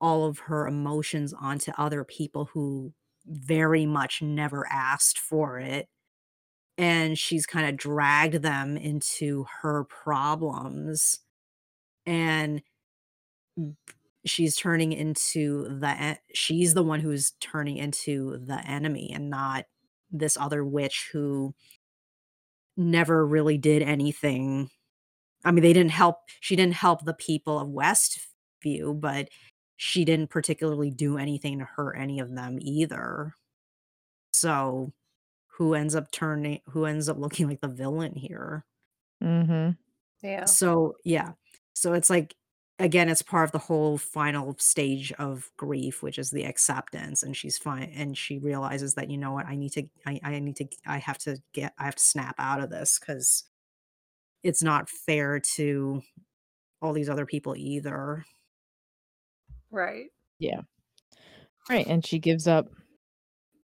all 0.00 0.24
of 0.24 0.40
her 0.40 0.66
emotions 0.66 1.32
onto 1.32 1.70
other 1.78 2.02
people 2.02 2.46
who 2.46 2.92
very 3.26 3.86
much 3.86 4.22
never 4.22 4.66
asked 4.72 5.20
for 5.20 5.60
it 5.60 5.88
and 6.78 7.18
she's 7.18 7.44
kind 7.46 7.68
of 7.68 7.76
dragged 7.76 8.36
them 8.36 8.76
into 8.76 9.44
her 9.62 9.84
problems 9.84 11.20
and 12.06 12.62
she's 14.24 14.56
turning 14.56 14.92
into 14.92 15.64
the 15.80 16.18
she's 16.34 16.74
the 16.74 16.82
one 16.82 17.00
who's 17.00 17.32
turning 17.40 17.76
into 17.76 18.38
the 18.46 18.58
enemy 18.66 19.10
and 19.12 19.30
not 19.30 19.64
this 20.10 20.36
other 20.36 20.64
witch 20.64 21.08
who 21.12 21.54
never 22.76 23.26
really 23.26 23.58
did 23.58 23.82
anything. 23.82 24.70
I 25.44 25.50
mean 25.52 25.62
they 25.62 25.72
didn't 25.72 25.92
help 25.92 26.18
she 26.40 26.56
didn't 26.56 26.74
help 26.74 27.04
the 27.04 27.14
people 27.14 27.58
of 27.60 27.68
westview 27.68 29.00
but 29.00 29.28
she 29.76 30.04
didn't 30.04 30.30
particularly 30.30 30.90
do 30.90 31.18
anything 31.18 31.58
to 31.60 31.64
hurt 31.64 31.94
any 31.98 32.20
of 32.20 32.34
them 32.34 32.58
either. 32.60 33.34
So 34.32 34.92
who 35.58 35.74
ends 35.74 35.94
up 35.94 36.10
turning 36.10 36.60
who 36.70 36.86
ends 36.86 37.08
up 37.08 37.18
looking 37.18 37.48
like 37.48 37.60
the 37.60 37.68
villain 37.68 38.14
here 38.14 38.64
Mm-hmm. 39.22 39.70
Yeah. 40.26 40.44
so 40.46 40.94
yeah 41.04 41.32
so 41.74 41.92
it's 41.92 42.08
like 42.08 42.34
again 42.78 43.08
it's 43.08 43.22
part 43.22 43.44
of 43.44 43.52
the 43.52 43.58
whole 43.58 43.98
final 43.98 44.54
stage 44.58 45.12
of 45.18 45.50
grief 45.56 46.02
which 46.02 46.18
is 46.18 46.30
the 46.30 46.44
acceptance 46.44 47.24
and 47.24 47.36
she's 47.36 47.58
fine 47.58 47.92
and 47.96 48.16
she 48.16 48.38
realizes 48.38 48.94
that 48.94 49.10
you 49.10 49.18
know 49.18 49.32
what 49.32 49.46
i 49.46 49.56
need 49.56 49.72
to 49.72 49.82
i, 50.06 50.20
I 50.22 50.38
need 50.38 50.54
to 50.56 50.66
i 50.86 50.98
have 50.98 51.18
to 51.18 51.38
get 51.52 51.72
i 51.78 51.84
have 51.84 51.96
to 51.96 52.02
snap 52.02 52.36
out 52.38 52.60
of 52.62 52.70
this 52.70 52.98
because 53.00 53.44
it's 54.44 54.62
not 54.62 54.88
fair 54.88 55.40
to 55.56 56.02
all 56.80 56.92
these 56.92 57.08
other 57.10 57.26
people 57.26 57.56
either 57.56 58.24
Right. 59.70 60.06
Yeah. 60.38 60.60
Right. 61.68 61.86
And 61.86 62.04
she 62.06 62.18
gives 62.18 62.46
up 62.46 62.68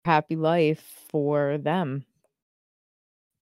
happy 0.06 0.36
life 0.36 1.06
for 1.10 1.58
them. 1.58 2.06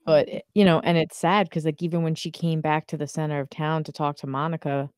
But, 0.04 0.28
eh, 0.28 0.40
you 0.54 0.64
know, 0.64 0.80
and 0.80 0.96
it's 0.96 1.16
sad 1.18 1.48
because 1.48 1.64
like, 1.64 1.82
even 1.82 2.02
when 2.02 2.14
she 2.14 2.30
came 2.30 2.60
back 2.60 2.86
to 2.88 2.96
the 2.96 3.06
center 3.06 3.40
of 3.40 3.50
town 3.50 3.84
to 3.84 3.92
talk 3.92 4.16
to 4.18 4.26
Monica, 4.26 4.90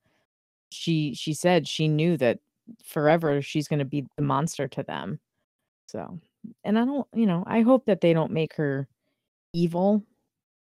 she 0.73 1.15
she 1.15 1.35
said 1.35 1.69
she 1.69 1.89
knew 1.89 2.17
that 2.19 2.41
forever 2.85 3.43
she's 3.43 3.69
gonna 3.69 3.85
be 3.85 4.07
the 4.17 4.23
monster 4.23 4.69
to 4.69 4.83
them. 4.85 5.21
So 5.89 6.21
and 6.65 6.79
I 6.79 6.85
don't 6.87 7.09
you 7.15 7.27
know, 7.27 7.45
I 7.47 7.63
hope 7.63 7.87
that 7.87 8.01
they 8.03 8.13
don't 8.15 8.33
make 8.33 8.55
her 8.57 8.89
evil, 9.55 10.05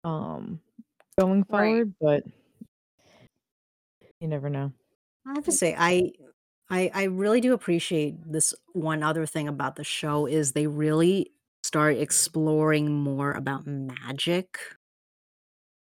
um, 0.05 0.61
going 1.19 1.45
Right. 1.49 1.85
forward, 1.85 1.95
but 2.01 2.25
you 4.21 4.29
never 4.29 4.49
know. 4.51 4.73
I 5.27 5.35
have 5.35 5.45
to 5.45 5.53
say, 5.53 5.75
I 5.77 6.13
I 6.69 6.91
I 6.95 7.05
really 7.05 7.41
do 7.41 7.53
appreciate 7.53 8.17
this 8.31 8.55
one 8.73 9.03
other 9.03 9.27
thing 9.27 9.49
about 9.49 9.77
the 9.77 9.85
show 9.85 10.27
is 10.27 10.53
they 10.53 10.67
really 10.67 11.33
start 11.63 11.97
exploring 11.97 12.93
more 12.93 13.33
about 13.33 13.67
magic 13.67 14.59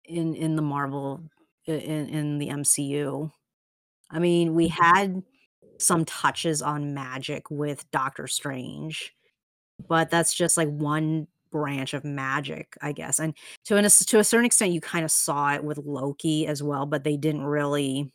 in 0.05 0.35
in 0.35 0.57
the 0.57 0.63
Marvel 0.63 1.23
in 1.67 2.09
in 2.09 2.39
the 2.39 2.49
MCU. 2.49 3.31
I 4.11 4.19
mean, 4.19 4.55
we 4.55 4.69
Mhm. 4.69 4.79
had 4.81 5.23
some 5.81 6.05
touches 6.07 6.63
on 6.63 6.95
magic 6.95 7.51
with 7.51 7.91
Doctor 7.93 8.27
Strange, 8.29 9.15
but 9.89 10.11
that's 10.11 10.35
just, 10.35 10.57
like, 10.59 10.69
one 10.69 11.29
branch 11.53 11.95
of 11.95 12.05
magic, 12.05 12.77
I 12.83 12.93
guess, 12.93 13.21
and 13.21 13.37
to 13.67 13.77
an 13.79 13.85
to 13.85 14.19
a 14.21 14.25
certain 14.25 14.47
extent, 14.47 14.73
you 14.75 14.81
kinda 14.83 15.09
saw 15.11 15.55
it 15.55 15.65
with 15.65 15.79
Loki 15.79 16.47
as 16.49 16.63
well, 16.63 16.87
but 16.87 17.05
they 17.05 17.17
didn't 17.19 17.45
really 17.45 18.13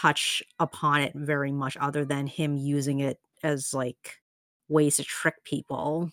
touch 0.00 0.42
upon 0.58 1.00
it 1.02 1.12
very 1.14 1.52
much 1.52 1.76
other 1.80 2.04
than 2.04 2.26
him 2.26 2.56
using 2.56 3.00
it 3.00 3.18
as, 3.42 3.74
like, 3.74 4.20
ways 4.68 4.96
to 4.96 5.04
trick 5.04 5.42
people. 5.44 6.10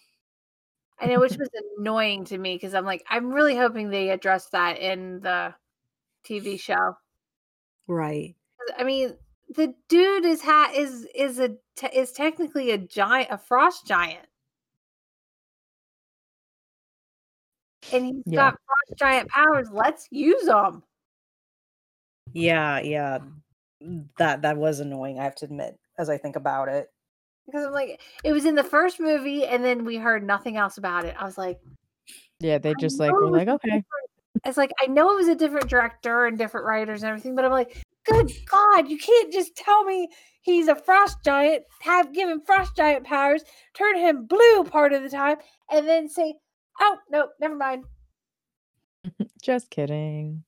I 1.00 1.08
know, 1.08 1.20
which 1.20 1.38
was 1.38 1.50
annoying 1.78 2.26
to 2.26 2.38
me 2.38 2.56
because 2.56 2.74
I'm 2.74 2.86
like, 2.86 3.06
I'm 3.10 3.32
really 3.32 3.56
hoping 3.56 3.90
they 3.90 4.10
address 4.10 4.48
that 4.50 4.80
in 4.80 5.20
the 5.20 5.54
TV 6.24 6.60
show. 6.60 6.96
Right. 7.88 8.36
I 8.78 8.84
mean, 8.84 9.16
the 9.50 9.76
dude 9.90 10.26
is 10.26 10.42
ha 10.42 10.72
is 10.74 11.06
is 11.14 11.40
a 11.40 11.50
te 11.76 11.88
is 11.94 12.12
technically 12.12 12.72
a 12.72 12.78
giant 12.78 13.30
a 13.30 13.38
frost 13.38 13.86
giant. 13.86 14.26
And 17.94 18.06
he's 18.06 18.24
Yeah. 18.26 18.52
got 18.52 18.60
frost 18.66 19.00
giant 19.00 19.30
powers, 19.30 19.70
let's 19.72 20.08
use 20.12 20.46
them. 20.46 20.84
Yeah, 22.34 22.80
yeah. 22.80 23.20
Mm, 23.84 24.08
that 24.18 24.42
that 24.44 24.58
was 24.58 24.80
annoying, 24.80 25.20
I 25.20 25.24
have 25.24 25.36
to 25.36 25.46
admit, 25.46 25.78
as 25.98 26.10
I 26.10 26.18
think 26.18 26.36
about 26.36 26.70
it. 26.70 26.88
Because 27.46 27.66
I'm 27.66 27.74
like, 27.74 28.02
it 28.24 28.32
was 28.32 28.46
in 28.46 28.56
the 28.56 28.64
1st 28.64 29.00
movie, 29.00 29.46
and 29.46 29.64
then 29.64 29.86
we 29.86 29.98
heard 29.98 30.24
nothing 30.24 30.58
else 30.58 30.78
about 30.78 31.06
it. 31.06 31.16
I 31.20 31.26
was 31.26 31.38
like 31.38 31.60
Yeah, 32.40 32.58
they 32.58 32.74
just, 32.80 33.00
like, 33.00 33.14
were 33.14 33.30
like, 33.30 33.48
"Okay." 33.48 33.84
it's 34.46 34.58
like, 34.58 34.72
I 34.82 34.88
know 34.88 35.12
it 35.12 35.16
was 35.16 35.28
a 35.28 35.36
different 35.36 35.70
director 35.70 36.26
and 36.26 36.38
different 36.38 36.66
writers 36.68 37.04
and 37.04 37.10
everything, 37.10 37.36
but 37.36 37.46
I'm 37.46 37.52
like, 37.52 37.84
"Good 38.06 38.32
god, 38.50 38.90
you 38.90 38.98
can't 38.98 39.32
just 39.34 39.56
tell 39.56 39.84
me 39.86 40.10
he's 40.42 40.68
a 40.68 40.76
frost 40.76 41.18
giant, 41.26 41.64
have 41.82 42.14
given 42.14 42.42
frost 42.42 42.76
giant 42.76 43.06
powers, 43.06 43.44
turn 43.76 43.98
him 43.98 44.26
blue 44.26 44.64
part 44.66 44.94
of 44.94 45.04
the 45.04 45.10
time, 45.10 45.38
and 45.72 45.88
then 45.88 46.10
say, 46.10 46.36
oh 46.82 46.98
no, 47.12 47.30
never 47.40 47.56
mind.'" 47.56 47.86
Just 49.42 49.70
kidding. 49.70 50.44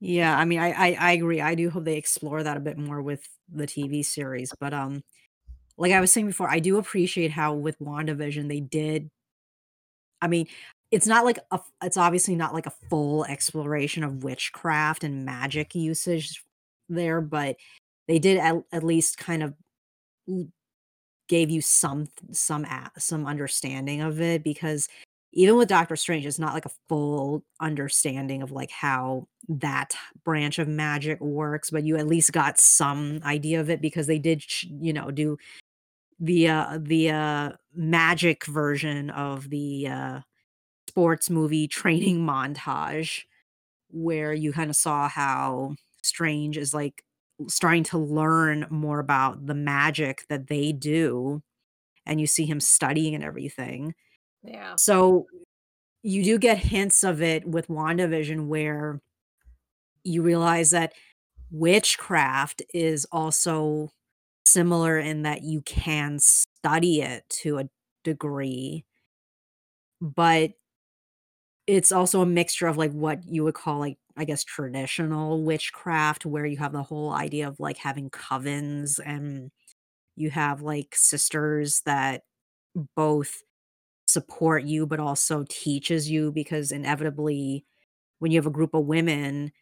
Yeah, 0.00 0.36
I 0.36 0.44
mean, 0.46 0.58
I 0.60 0.70
I 0.72 0.96
I 0.98 1.12
agree, 1.12 1.40
I 1.42 1.54
do 1.54 1.68
hope 1.70 1.84
they 1.84 1.96
explore 1.98 2.42
that 2.42 2.56
a 2.56 2.60
bit 2.60 2.78
more 2.78 3.02
with 3.02 3.22
the 3.52 3.66
TV 3.66 4.02
series, 4.02 4.52
but, 4.58 4.72
um, 4.72 5.02
like 5.78 5.92
I 5.92 6.00
was 6.00 6.12
saying 6.12 6.26
before, 6.28 6.50
I 6.50 6.60
do 6.60 6.78
appreciate 6.78 7.32
how 7.32 7.54
with 7.54 7.78
WandaVision 7.80 8.48
they 8.48 8.60
did 8.60 9.10
I 10.22 10.28
mean, 10.28 10.46
it's 10.90 11.06
not 11.06 11.24
like 11.24 11.38
a 11.50 11.60
it's 11.82 11.96
obviously 11.96 12.34
not 12.36 12.54
like 12.54 12.66
a 12.66 12.72
full 12.90 13.24
exploration 13.26 14.04
of 14.04 14.24
witchcraft 14.24 15.04
and 15.04 15.24
magic 15.24 15.74
usage 15.74 16.44
there, 16.88 17.20
but 17.20 17.56
they 18.08 18.18
did 18.18 18.38
at 18.38 18.56
at 18.72 18.82
least 18.84 19.18
kind 19.18 19.42
of 19.42 19.54
gave 21.28 21.50
you 21.50 21.60
some 21.60 22.08
some 22.32 22.66
some 22.98 23.26
understanding 23.26 24.00
of 24.00 24.20
it 24.20 24.42
because 24.42 24.88
even 25.32 25.56
with 25.56 25.68
Doctor 25.68 25.96
Strange, 25.96 26.26
it's 26.26 26.38
not 26.38 26.54
like 26.54 26.66
a 26.66 26.70
full 26.88 27.44
understanding 27.60 28.42
of, 28.42 28.50
like, 28.52 28.70
how 28.70 29.28
that 29.48 29.94
branch 30.24 30.58
of 30.58 30.68
magic 30.68 31.20
works, 31.20 31.70
but 31.70 31.84
you 31.84 31.96
at 31.96 32.06
least 32.08 32.32
got 32.32 32.58
some 32.58 33.20
idea 33.24 33.60
of 33.60 33.70
it 33.70 33.80
because 33.80 34.06
they 34.08 34.18
did 34.18 34.42
you 34.62 34.92
know, 34.92 35.10
do 35.10 35.38
the, 36.20 36.48
uh 36.48 36.78
the, 36.82 37.10
uh, 37.10 37.52
magic 37.74 38.46
version 38.46 39.10
of 39.10 39.50
the, 39.50 39.88
uh, 39.88 40.20
sports 40.88 41.30
movie 41.30 41.68
training 41.68 42.18
montage 42.26 43.22
where 43.90 44.32
you 44.34 44.52
kinda 44.52 44.74
saw 44.74 45.08
how 45.08 45.74
Strange 46.02 46.56
is, 46.58 46.74
like, 46.74 47.04
starting 47.48 47.84
to 47.84 47.98
learn 47.98 48.66
more 48.70 49.00
about 49.00 49.46
the 49.46 49.54
magic 49.54 50.26
that 50.28 50.48
they 50.48 50.72
do, 50.72 51.42
and 52.06 52.20
you 52.20 52.26
see 52.28 52.46
him 52.46 52.60
studying 52.60 53.14
and 53.14 53.24
everything. 53.24 53.94
Yeah. 54.42 54.76
So, 54.76 55.26
you 56.02 56.24
do 56.24 56.38
get 56.38 56.58
hints 56.58 57.04
of 57.04 57.22
it 57.22 57.46
with 57.48 57.68
WandaVision 57.68 58.46
where 58.48 59.00
you 60.04 60.22
realize 60.22 60.70
that 60.70 60.92
witchcraft 61.50 62.62
is 62.74 63.06
also 63.12 63.90
similar 64.46 64.98
in 64.98 65.22
that 65.22 65.42
you 65.42 65.62
can 65.62 66.18
study 66.18 67.02
it 67.02 67.24
to 67.30 67.58
a 67.58 67.68
degree 68.04 68.84
but 70.00 70.52
it's 71.68 71.92
also 71.92 72.20
a 72.22 72.26
mixture 72.26 72.66
of, 72.66 72.76
like, 72.76 72.92
what 72.92 73.20
you 73.26 73.44
would 73.44 73.54
call, 73.54 73.78
like, 73.78 73.98
I 74.16 74.24
guess, 74.24 74.44
traditional 74.44 75.42
witchcraft 75.44 76.26
where 76.26 76.46
you 76.46 76.56
have 76.58 76.72
the 76.72 76.82
whole 76.82 77.12
idea 77.12 77.48
of, 77.48 77.60
like, 77.60 77.76
having 77.78 78.10
covens, 78.10 78.98
and 79.04 79.50
you 80.16 80.30
have, 80.30 80.62
like, 80.62 80.94
sisters 80.96 81.82
that 81.86 82.22
both 82.96 83.42
support 84.12 84.64
you, 84.64 84.86
but 84.86 85.00
also 85.00 85.44
teaches 85.48 86.10
you 86.10 86.32
because 86.32 86.72
inevitably, 86.72 87.64
when 88.20 88.32
you 88.32 88.38
have 88.38 88.46
a 88.46 88.50
group 88.50 88.74
of 88.74 88.86
women 88.86 89.52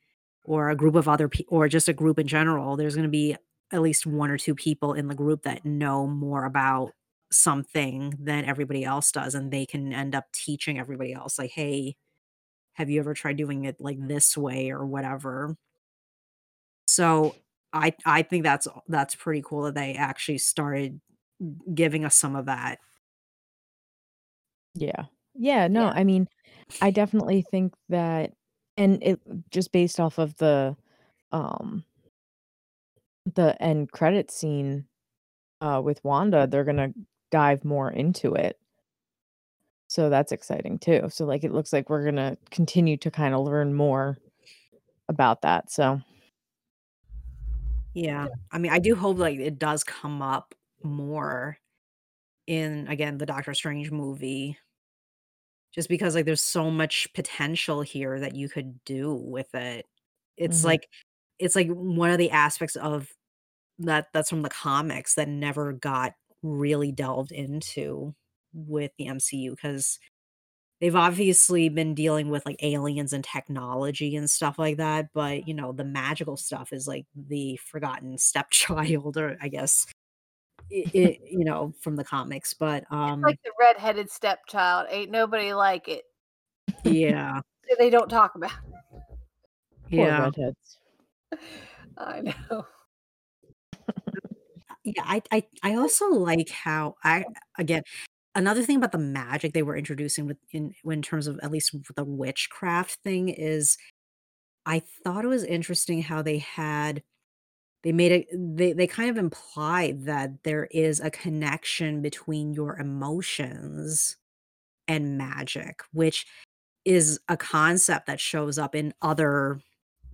or 0.44 0.70
a 0.70 0.76
group 0.76 0.94
of 0.96 1.08
other 1.08 1.28
peo 1.28 1.46
or 1.50 1.68
just 1.68 1.88
a 1.88 1.92
group 1.94 2.18
in 2.18 2.26
general, 2.28 2.76
there's 2.76 2.96
gonna 2.96 3.08
be 3.08 3.36
at 3.72 3.82
least 3.82 4.06
1 4.06 4.30
or 4.30 4.38
2 4.38 4.54
people 4.56 4.94
in 4.94 5.08
the 5.08 5.14
group 5.16 5.42
that 5.44 5.64
know 5.66 6.06
more 6.08 6.44
about 6.46 6.92
something 7.32 8.14
than 8.20 8.44
everybody 8.46 8.84
else 8.84 9.12
does, 9.12 9.34
and 9.34 9.52
they 9.52 9.66
can 9.66 9.92
end 9.92 10.14
up 10.16 10.26
teaching 10.32 10.78
everybody 10.78 11.12
else, 11.14 11.38
like, 11.38 11.52
"Hey, 11.52 11.96
have 12.74 12.90
you 12.90 13.00
ever 13.00 13.14
tried 13.14 13.36
doing 13.38 13.64
it, 13.66 13.76
like, 13.80 13.98
this 14.08 14.36
way?" 14.38 14.70
or 14.70 14.86
whatever. 14.86 15.56
So, 16.88 17.34
I 17.72 17.92
I 18.06 18.22
think 18.22 18.44
that's 18.44 18.66
that's 18.88 19.14
pretty 19.14 19.42
cool 19.44 19.62
that 19.64 19.74
they 19.74 19.94
actually 19.94 20.38
started 20.38 21.00
giving 21.74 22.04
us 22.04 22.16
some 22.16 22.36
of 22.36 22.46
that. 22.46 22.78
Yeah. 24.78 25.06
Yeah, 25.34 25.68
no, 25.68 25.84
Yeah. 25.84 25.92
I 25.94 26.04
mean, 26.04 26.28
I 26.80 26.90
definitely 26.90 27.42
think 27.42 27.74
that 27.88 28.34
and 28.76 29.02
it 29.02 29.20
just 29.50 29.72
based 29.72 29.98
off 30.00 30.18
of 30.18 30.36
the, 30.36 30.76
um 31.32 31.84
the 33.34 33.60
end 33.62 33.92
credit 33.92 34.30
scene, 34.30 34.86
uh, 35.60 35.80
with 35.84 36.02
Wanda, 36.04 36.46
they're 36.46 36.64
gonna 36.64 36.92
dive 37.30 37.64
more 37.64 37.90
into 37.90 38.34
it. 38.34 38.58
So 39.88 40.10
that's 40.10 40.32
exciting 40.32 40.78
too. 40.78 41.08
So, 41.10 41.24
like, 41.24 41.44
it 41.44 41.52
looks 41.52 41.72
like 41.72 41.88
we're 41.88 42.04
gonna 42.04 42.36
continue 42.50 42.96
to 42.98 43.10
kinda 43.10 43.38
learn 43.40 43.74
more 43.74 44.18
about 45.08 45.42
that, 45.42 45.70
so. 45.70 46.00
Yeah. 47.94 48.28
I 48.52 48.58
mean, 48.58 48.72
I 48.72 48.78
do 48.78 48.94
hope, 48.94 49.18
like, 49.18 49.38
it 49.38 49.58
does 49.58 49.82
come 49.84 50.22
up 50.22 50.54
more 50.82 51.58
in, 52.46 52.88
again, 52.88 53.18
the 53.18 53.26
Doctor 53.26 53.54
Strange 53.54 53.90
movie. 53.90 54.58
Just 55.78 55.90
because, 55.90 56.16
like, 56.16 56.26
there's 56.26 56.42
so 56.42 56.70
much 56.72 57.08
potential 57.14 57.82
here 57.82 58.20
that 58.20 58.36
you 58.36 58.50
could 58.50 58.84
do 58.84 59.14
with 59.14 59.54
it. 59.54 59.86
It's 60.38 60.64
Mhm. 60.64 60.64
like 60.64 60.88
it's 61.40 61.56
like 61.56 61.68
one 61.70 62.10
of 62.10 62.18
the 62.18 62.30
aspects 62.32 62.76
of 62.76 63.10
that 63.80 64.08
that's 64.14 64.30
from 64.30 64.42
the 64.42 64.50
comics 64.50 65.14
that 65.16 65.28
never 65.28 65.72
got 65.74 66.14
really 66.42 66.92
delved 66.92 67.32
into 67.32 68.14
with 68.54 68.92
the 68.98 69.06
MCU 69.08 69.52
because 69.52 69.98
they've 70.80 70.96
obviously 70.96 71.68
been 71.68 71.94
dealing 71.94 72.30
with, 72.30 72.46
like, 72.46 72.56
aliens 72.62 73.12
and 73.12 73.24
technology 73.24 74.16
and 74.16 74.30
stuff 74.30 74.58
like 74.58 74.76
that, 74.78 75.08
but, 75.14 75.48
you 75.48 75.54
know, 75.54 75.72
the 75.72 75.84
magical 75.84 76.36
stuff 76.36 76.72
is, 76.72 76.86
like, 76.88 77.06
the 77.16 77.56
forgotten 77.58 78.18
stepchild 78.20 79.16
or 79.16 79.36
I 79.42 79.48
guess, 79.48 79.86
i 80.72 80.86
i 80.94 81.18
you 81.24 81.44
know, 81.44 81.74
from 81.80 81.96
the 81.96 82.04
comics, 82.04 82.54
but, 82.54 82.82
It's 82.82 82.90
like 82.90 82.98
um 82.98 83.22
the 83.44 83.52
redheaded 83.58 84.10
stepchild, 84.10 84.86
ain't 84.90 85.10
nobody 85.10 85.52
like 85.52 85.88
it. 85.88 86.04
Yeah. 86.84 87.40
They 87.78 87.90
don't 87.90 88.08
talk 88.08 88.34
about 88.34 88.52
Poor 89.90 90.06
Yeah. 90.06 90.20
redheads. 90.24 90.78
I 91.98 92.20
know. 92.22 92.64
Yeah, 94.84 95.02
I 95.04 95.22
I 95.30 95.42
I 95.62 95.74
also 95.74 96.08
like 96.08 96.48
how 96.50 96.94
I 97.04 97.24
again, 97.58 97.82
another 98.34 98.62
thing 98.62 98.76
about 98.76 98.92
the 98.92 98.98
magic 98.98 99.52
they 99.52 99.62
were 99.62 99.76
introducing 99.76 100.26
with 100.26 100.38
in 100.52 100.74
in 100.84 101.02
terms 101.02 101.26
of 101.26 101.38
at 101.42 101.50
least 101.50 101.74
the 101.96 102.04
witchcraft 102.04 103.00
thing 103.04 103.28
is 103.28 103.76
I 104.66 104.82
thought 105.04 105.24
it 105.24 105.28
was 105.28 105.44
interesting 105.44 106.02
how 106.02 106.22
they 106.22 106.38
had 106.38 107.02
they 107.84 107.92
made 107.92 108.12
it 108.12 108.26
they 108.32 108.72
they 108.72 108.86
kind 108.86 109.10
of 109.10 109.16
implied 109.16 110.04
that 110.04 110.42
there 110.44 110.66
is 110.70 111.00
a 111.00 111.10
connection 111.10 112.02
between 112.02 112.52
your 112.52 112.78
emotions 112.78 114.16
and 114.88 115.18
magic, 115.18 115.82
which 115.92 116.26
is 116.84 117.20
a 117.28 117.36
concept 117.36 118.06
that 118.06 118.20
shows 118.20 118.58
up 118.58 118.74
in 118.74 118.94
other 119.02 119.60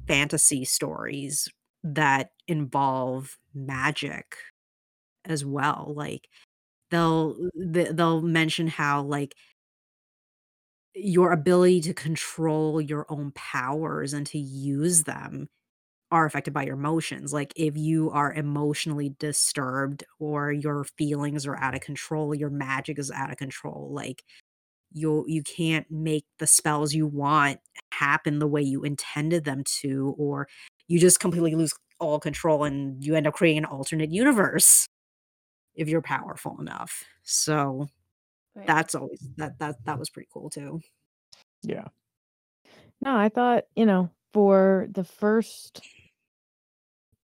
fantasy 0.08 0.64
stories 0.64 1.48
that 1.84 2.32
involve 2.48 3.38
magic 3.54 4.36
as 5.24 5.44
well. 5.44 5.92
Like 5.96 6.28
they'll 6.90 7.36
th- 7.74 7.90
they'll 7.92 8.22
mention 8.22 8.66
how 8.68 9.02
like 9.02 9.34
your 10.94 11.32
ability 11.32 11.80
to 11.82 11.94
control 11.94 12.80
your 12.80 13.06
own 13.08 13.32
powers 13.34 14.12
and 14.12 14.26
to 14.28 14.38
use 14.38 15.04
them 15.04 15.48
are 16.14 16.26
affected 16.26 16.54
by 16.54 16.64
your 16.64 16.76
emotions. 16.76 17.34
Like 17.34 17.52
if 17.56 17.76
you 17.76 18.10
are 18.12 18.32
emotionally 18.34 19.10
disturbed 19.20 20.04
or 20.20 20.52
your 20.52 20.84
feelings 20.98 21.46
are 21.46 21.58
out 21.58 21.74
of 21.76 21.82
control, 21.82 22.34
your 22.34 22.50
magic 22.50 22.98
is 23.00 23.12
out 23.12 23.32
of 23.32 23.38
control. 23.38 23.90
Like 23.92 24.24
you 24.92 25.24
you 25.28 25.42
can't 25.42 25.90
make 25.90 26.26
the 26.38 26.46
spells 26.46 26.94
you 26.94 27.06
want 27.06 27.60
happen 27.92 28.38
the 28.38 28.46
way 28.48 28.62
you 28.62 28.84
intended 28.84 29.44
them 29.44 29.64
to 29.64 30.14
or 30.18 30.48
you 30.88 30.98
just 31.00 31.20
completely 31.20 31.54
lose 31.54 31.72
all 32.00 32.20
control 32.20 32.64
and 32.64 33.04
you 33.04 33.14
end 33.16 33.26
up 33.26 33.34
creating 33.34 33.58
an 33.58 33.64
alternate 33.66 34.10
universe 34.12 34.86
if 35.74 35.88
you're 35.88 36.02
powerful 36.02 36.58
enough. 36.60 37.04
So 37.22 37.88
Right. 38.54 38.68
that's 38.68 38.94
always 38.94 39.20
that 39.38 39.58
that 39.60 39.76
that 39.86 39.98
was 39.98 40.10
pretty 40.10 40.28
cool 40.32 40.50
too. 40.50 40.80
Yeah. 41.62 41.88
No, 43.00 43.16
I 43.16 43.28
thought, 43.28 43.64
you 43.76 43.86
know, 43.86 44.10
for 44.32 44.88
the 44.90 45.04
first 45.04 45.80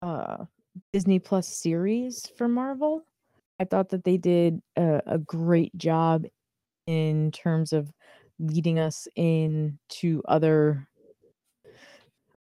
uh 0.05 0.47
Disney 0.93 1.19
Plus 1.21 1.49
series 1.49 2.29
for 2.37 2.49
Marvel, 2.49 3.07
I 3.61 3.65
thought 3.65 3.91
that 3.91 4.05
they 4.05 4.19
did 4.19 4.63
a, 4.77 5.03
a 5.07 5.19
great 5.19 5.77
job 5.79 6.27
in 6.87 7.33
terms 7.33 7.73
of 7.73 7.93
leading 8.41 8.79
us 8.79 9.09
into 9.17 10.23
other 10.29 10.89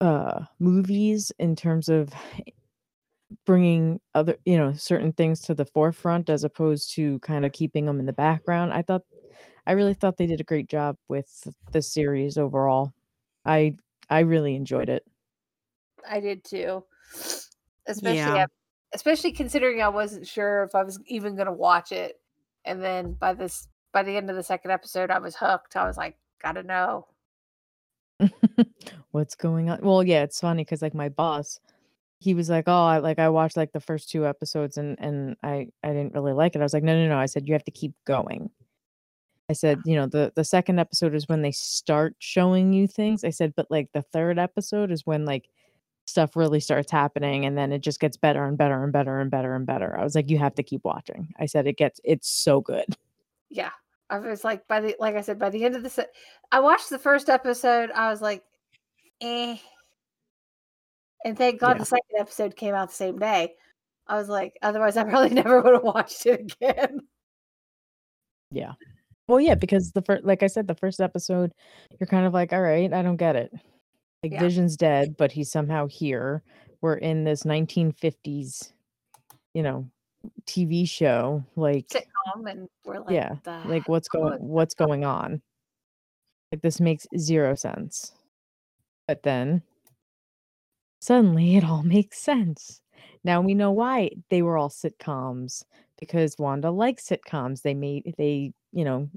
uh 0.00 0.44
movies 0.58 1.32
in 1.38 1.54
terms 1.54 1.88
of 1.88 2.12
bringing 3.44 4.00
other 4.14 4.36
you 4.44 4.56
know 4.56 4.72
certain 4.72 5.12
things 5.12 5.40
to 5.40 5.54
the 5.54 5.64
forefront 5.64 6.28
as 6.28 6.44
opposed 6.44 6.92
to 6.94 7.18
kind 7.20 7.44
of 7.44 7.52
keeping 7.52 7.86
them 7.86 7.98
in 8.00 8.06
the 8.06 8.12
background. 8.12 8.72
I 8.72 8.82
thought 8.82 9.02
i 9.66 9.72
really 9.72 9.94
thought 9.94 10.16
they 10.18 10.26
did 10.26 10.40
a 10.40 10.44
great 10.44 10.68
job 10.68 10.96
with 11.08 11.48
the 11.72 11.82
series 11.82 12.38
overall. 12.38 12.94
I 13.44 13.76
i 14.10 14.20
really 14.20 14.56
enjoyed 14.56 14.88
it. 14.88 15.06
I 16.08 16.20
did 16.20 16.44
too. 16.44 16.84
Especially 17.86 18.16
Yeah. 18.16 18.46
especially 18.94 19.32
considering 19.32 19.82
I 19.82 19.88
wasn't 19.88 20.26
sure 20.26 20.64
if 20.64 20.74
I 20.74 20.82
was 20.84 20.98
even 21.06 21.34
going 21.34 21.46
to 21.46 21.52
watch 21.52 21.92
it. 21.92 22.20
And 22.64 22.82
then 22.82 23.12
by 23.14 23.32
this 23.34 23.68
by 23.92 24.02
the 24.02 24.16
end 24.16 24.30
of 24.30 24.36
the 24.36 24.42
second 24.42 24.70
episode 24.70 25.10
I 25.10 25.18
was 25.18 25.36
hooked. 25.36 25.76
I 25.76 25.86
was 25.86 25.96
like, 25.96 26.16
got 26.42 26.52
to 26.52 26.62
know. 26.62 27.06
what's 29.10 29.34
going 29.34 29.68
on 29.68 29.80
well 29.82 30.02
yeah 30.02 30.22
it's 30.22 30.40
funny 30.40 30.62
because 30.64 30.80
like 30.80 30.94
my 30.94 31.08
boss 31.08 31.58
he 32.20 32.34
was 32.34 32.48
like 32.48 32.64
oh 32.68 32.84
i 32.84 32.98
like 32.98 33.18
i 33.18 33.28
watched 33.28 33.56
like 33.56 33.72
the 33.72 33.80
first 33.80 34.08
two 34.08 34.24
episodes 34.26 34.76
and 34.76 34.96
and 35.00 35.36
i 35.42 35.66
i 35.82 35.88
didn't 35.88 36.14
really 36.14 36.32
like 36.32 36.54
it 36.54 36.60
i 36.60 36.62
was 36.62 36.72
like 36.72 36.84
no 36.84 36.94
no 36.94 37.08
no 37.08 37.18
i 37.18 37.26
said 37.26 37.48
you 37.48 37.52
have 37.52 37.64
to 37.64 37.70
keep 37.72 37.92
going 38.06 38.48
i 39.50 39.52
said 39.52 39.80
you 39.84 39.96
know 39.96 40.06
the 40.06 40.32
the 40.36 40.44
second 40.44 40.78
episode 40.78 41.14
is 41.14 41.28
when 41.28 41.42
they 41.42 41.50
start 41.50 42.14
showing 42.20 42.72
you 42.72 42.86
things 42.86 43.24
i 43.24 43.30
said 43.30 43.52
but 43.56 43.68
like 43.70 43.88
the 43.92 44.02
third 44.02 44.38
episode 44.38 44.92
is 44.92 45.04
when 45.04 45.24
like 45.24 45.48
stuff 46.06 46.34
really 46.36 46.60
starts 46.60 46.90
happening 46.90 47.44
and 47.46 47.56
then 47.56 47.72
it 47.72 47.80
just 47.80 48.00
gets 48.00 48.16
better 48.16 48.44
and 48.44 48.58
better 48.58 48.82
and 48.82 48.92
better 48.92 49.20
and 49.20 49.30
better 49.30 49.54
and 49.54 49.66
better 49.66 49.96
i 49.98 50.02
was 50.02 50.14
like 50.14 50.28
you 50.28 50.36
have 50.38 50.54
to 50.54 50.62
keep 50.62 50.82
watching 50.84 51.32
i 51.38 51.46
said 51.46 51.66
it 51.66 51.76
gets 51.76 52.00
it's 52.04 52.28
so 52.28 52.60
good 52.60 52.86
Yeah. 53.50 53.70
I 54.10 54.18
was 54.18 54.44
like 54.44 54.66
by 54.68 54.80
the 54.80 54.94
like 55.00 55.14
I 55.16 55.22
said 55.22 55.38
by 55.38 55.48
the 55.48 55.64
end 55.64 55.74
of 55.74 55.82
the 55.82 55.88
se- 55.88 56.06
I 56.50 56.60
watched 56.60 56.90
the 56.90 56.98
first 56.98 57.30
episode. 57.30 57.90
I 57.92 58.10
was 58.10 58.20
like, 58.20 58.42
eh. 59.22 59.56
And 61.24 61.38
thank 61.38 61.60
God 61.60 61.76
Yeah. 61.76 61.78
the 61.78 61.84
second 61.86 62.18
episode 62.18 62.54
came 62.56 62.74
out 62.74 62.90
the 62.90 62.94
same 62.94 63.18
day. 63.18 63.54
I 64.06 64.16
was 64.16 64.28
like, 64.28 64.58
otherwise 64.60 64.98
I 64.98 65.04
probably 65.08 65.30
never 65.30 65.62
would 65.62 65.72
have 65.72 65.82
watched 65.82 66.26
it 66.26 66.52
again. 66.60 67.00
yeah 68.50 68.72
well 69.28 69.40
yeah 69.40 69.54
because 69.54 69.92
the 69.92 70.02
first 70.02 70.24
like 70.24 70.42
i 70.42 70.46
said 70.46 70.66
the 70.68 70.74
first 70.74 71.00
episode 71.00 71.52
you're 71.98 72.06
kind 72.06 72.26
of 72.26 72.34
like 72.34 72.52
all 72.52 72.60
right 72.60 72.92
i 72.92 73.00
don't 73.00 73.16
get 73.16 73.34
it 73.36 73.50
like 74.22 74.32
Yeah. 74.32 74.40
vision's 74.40 74.76
dead 74.76 75.16
but 75.16 75.32
he's 75.32 75.50
somehow 75.50 75.86
here. 75.86 76.42
We're 76.80 76.96
in 76.96 77.24
this 77.24 77.42
1950s 77.44 78.72
you 79.54 79.62
know 79.62 79.88
tv 80.46 80.88
show 80.88 81.44
like 81.56 81.88
Sitcom 81.88 82.48
and 82.50 82.68
we're 82.84 83.00
like, 83.00 83.10
yeah 83.10 83.34
the 83.42 83.60
like 83.66 83.88
what's 83.88 84.08
hell 84.12 84.22
going 84.22 84.34
is- 84.34 84.40
what's 84.40 84.74
going 84.74 85.04
on? 85.04 85.42
Like 86.52 86.62
this 86.62 86.80
makes 86.80 87.06
zero 87.16 87.54
sense. 87.54 88.12
But 89.08 89.22
then 89.22 89.62
suddenly 91.00 91.56
it 91.56 91.64
all 91.64 91.82
makes 91.96 92.18
sense. 92.18 92.80
Now 93.24 93.40
we 93.40 93.54
know 93.54 93.72
why 93.72 94.10
they 94.30 94.42
were 94.42 94.56
all 94.56 94.68
sitcoms 94.68 95.64
because 95.98 96.36
wanda 96.38 96.70
likes 96.70 97.08
sitcoms. 97.08 97.62
They 97.62 97.74
made 97.74 98.14
they 98.18 98.52
you 98.72 98.84
know 98.84 99.08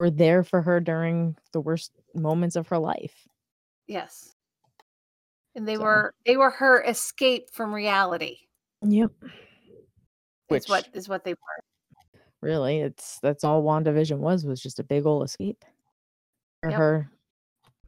were 0.00 0.10
there 0.10 0.44
for 0.44 0.62
her 0.62 0.80
during 0.80 1.36
the 1.52 1.60
worst 1.60 1.92
moments 2.14 2.56
of 2.56 2.68
her 2.68 2.78
life. 2.78 3.26
Yes. 3.86 4.34
And 5.58 5.66
they 5.66 5.74
So- 5.74 5.82
were 5.82 6.14
they 6.24 6.36
were 6.36 6.50
her 6.50 6.82
escape 6.84 7.50
from 7.50 7.74
reality. 7.74 8.38
yep 8.82 9.10
Is 10.50 10.68
what 10.68 10.86
Which- 10.86 10.94
is 10.94 11.08
what 11.08 11.24
they 11.24 11.32
were. 11.34 11.64
really 12.40 12.78
it's 12.78 13.18
that's 13.18 13.42
all 13.42 13.64
wandavision 13.64 14.18
was 14.18 14.44
was 14.44 14.62
just 14.62 14.78
a 14.78 14.84
big 14.84 15.04
old 15.04 15.24
escape 15.24 15.64
for 16.62 16.70
Yep. 16.70 16.78
her 16.78 17.10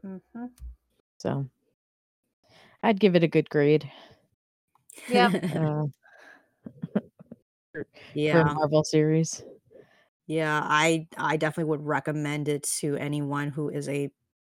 hmm 0.02 0.46
so 1.18 1.46
i'd 2.82 2.98
give 2.98 3.14
it 3.14 3.22
a 3.22 3.28
good 3.28 3.48
grade 3.48 3.88
Yeah. 5.08 5.30
uh, 5.54 5.86
yeah. 8.14 8.40
a 8.50 8.54
marvel 8.54 8.82
series 8.82 9.44
Yeah, 10.26 10.60
I 10.64 11.06
I 11.16 11.36
definitely 11.36 11.70
would 11.70 11.86
recommend 11.86 12.48
it 12.48 12.64
to 12.80 12.96
anyone 12.96 13.50
who 13.50 13.68
is 13.68 13.88
a 13.88 14.10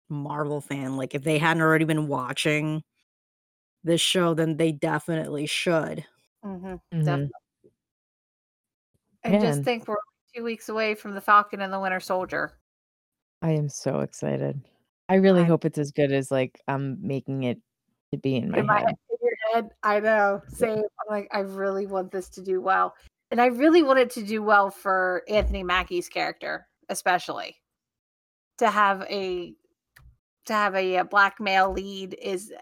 Marvel 0.10 0.62
fan. 0.62 0.96
Like 0.98 1.16
if 1.16 1.24
they 1.24 1.38
hadn't 1.38 1.62
already 1.64 1.84
been 1.86 2.08
watching 2.08 2.84
this 3.86 4.02
show, 4.02 4.34
then 4.34 4.58
they 4.58 4.72
definitely 4.74 5.46
should. 5.46 6.06
hmm 6.44 6.76
Mhm. 6.76 6.80
Definitely. 6.92 7.32
And 9.24 9.42
just 9.42 9.64
think 9.64 9.88
we're 9.88 9.96
two 10.36 10.44
weeks 10.44 10.70
away 10.70 10.94
from 10.96 11.14
the 11.16 11.22
Falcon 11.22 11.62
and 11.62 11.72
the 11.74 11.80
Winter 11.80 12.00
Soldier. 12.00 12.52
I 13.42 13.52
am 13.52 13.70
so 13.70 14.02
excited. 14.02 14.62
I 15.10 15.16
really 15.16 15.42
I'm- 15.42 15.50
hope 15.50 15.66
it's 15.66 15.78
as 15.78 15.92
good 15.92 16.12
as 16.12 16.32
like 16.32 16.60
I'm 16.68 16.98
making 17.06 17.44
it 17.44 17.60
to 18.12 18.18
be 18.18 18.36
in 18.36 18.52
my 18.52 18.60
in 18.60 18.66
my 18.66 18.80
head. 18.80 18.86
head, 18.88 18.96
in 19.10 19.18
your 19.22 19.36
head. 19.54 19.70
I 19.84 20.00
know. 20.00 20.42
Same. 20.50 20.78
I'm 20.80 21.10
like, 21.10 21.28
I 21.32 21.40
really 21.40 21.86
want 21.88 22.12
this 22.12 22.30
to 22.30 22.42
do 22.44 22.62
well. 22.62 22.96
And 23.32 23.42
I 23.42 23.48
really 23.48 23.82
want 23.82 24.00
it 24.00 24.12
to 24.12 24.24
do 24.24 24.44
well 24.44 24.70
for 24.70 25.24
Anthony 25.28 25.64
Mackie's 25.64 26.08
character, 26.10 26.68
especially. 26.90 27.56
To 28.60 28.70
have 28.70 29.02
a 29.10 29.56
to 30.46 30.54
have 30.54 30.76
a, 30.76 30.98
uh 30.98 31.04
black 31.06 31.40
male 31.40 31.72
lead 31.72 32.14
is 32.22 32.54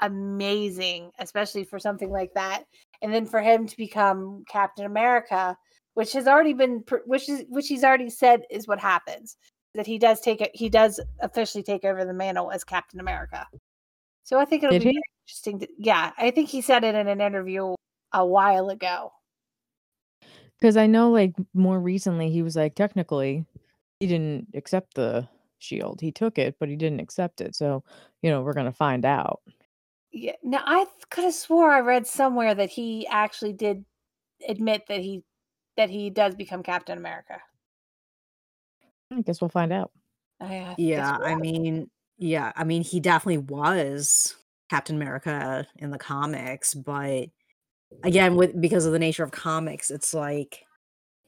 amazing, 0.00 1.10
especially 1.18 1.64
for 1.64 1.78
something 1.78 2.10
like 2.10 2.32
that. 2.34 2.64
And 3.02 3.12
then 3.12 3.26
for 3.26 3.40
him 3.40 3.66
to 3.66 3.76
become 3.76 4.44
Captain 4.48 4.86
America, 4.86 5.56
which 5.94 6.12
has 6.12 6.26
already 6.26 6.52
been 6.52 6.84
which 7.06 7.28
is 7.28 7.44
which 7.48 7.68
he's 7.68 7.84
already 7.84 8.10
said 8.10 8.42
is 8.50 8.68
what 8.68 8.78
happens. 8.78 9.36
That 9.74 9.86
he 9.86 9.98
does 9.98 10.20
take 10.20 10.40
it 10.40 10.50
he 10.54 10.68
does 10.68 11.00
officially 11.20 11.62
take 11.62 11.84
over 11.84 12.04
the 12.04 12.12
mantle 12.12 12.50
as 12.50 12.64
Captain 12.64 13.00
America. 13.00 13.46
So 14.22 14.38
I 14.38 14.44
think 14.44 14.62
it'll 14.62 14.78
Did 14.78 14.84
be 14.84 15.00
interesting. 15.26 15.60
To, 15.60 15.68
yeah, 15.78 16.12
I 16.18 16.30
think 16.30 16.48
he 16.48 16.60
said 16.60 16.84
it 16.84 16.94
in 16.94 17.08
an 17.08 17.20
interview 17.20 17.74
a 18.12 18.26
while 18.26 18.68
ago. 18.70 19.12
Because 20.58 20.76
I 20.76 20.86
know 20.86 21.10
like 21.10 21.34
more 21.54 21.80
recently 21.80 22.30
he 22.30 22.42
was 22.42 22.56
like 22.56 22.74
technically 22.74 23.44
he 24.00 24.06
didn't 24.06 24.48
accept 24.54 24.94
the 24.94 25.28
shield. 25.58 26.00
He 26.00 26.12
took 26.12 26.38
it, 26.38 26.56
but 26.58 26.68
he 26.68 26.76
didn't 26.76 27.00
accept 27.00 27.40
it. 27.40 27.54
So, 27.56 27.82
you 28.22 28.30
know, 28.30 28.42
we're 28.42 28.52
gonna 28.52 28.72
find 28.72 29.04
out. 29.04 29.40
Yeah. 30.12 30.32
Now 30.42 30.62
I 30.64 30.86
could 31.10 31.24
have 31.24 31.34
swore 31.34 31.70
I 31.70 31.80
read 31.80 32.06
somewhere 32.06 32.54
that 32.54 32.70
he 32.70 33.06
actually 33.06 33.52
did 33.52 33.84
admit 34.46 34.84
that 34.88 35.00
he 35.00 35.22
that 35.76 35.90
he 35.90 36.10
does 36.10 36.34
become 36.34 36.62
Captain 36.62 36.98
America. 36.98 37.40
I 39.12 39.22
guess 39.22 39.40
we'll 39.40 39.48
find 39.48 39.72
out. 39.72 39.90
I, 40.40 40.56
I 40.56 40.74
Yeah, 40.76 41.16
I 41.22 41.34
mean, 41.34 41.88
yeah, 42.18 42.52
I 42.56 42.64
mean, 42.64 42.82
he 42.82 43.00
definitely 43.00 43.38
was 43.38 44.36
Captain 44.70 44.96
America 44.96 45.66
in 45.76 45.90
the 45.90 45.98
comics, 45.98 46.74
but 46.74 47.28
again 48.04 48.36
with 48.36 48.58
because 48.60 48.86
of 48.86 48.92
the 48.92 48.98
nature 48.98 49.24
of 49.24 49.30
comics 49.30 49.90
it's 49.90 50.12
like 50.12 50.64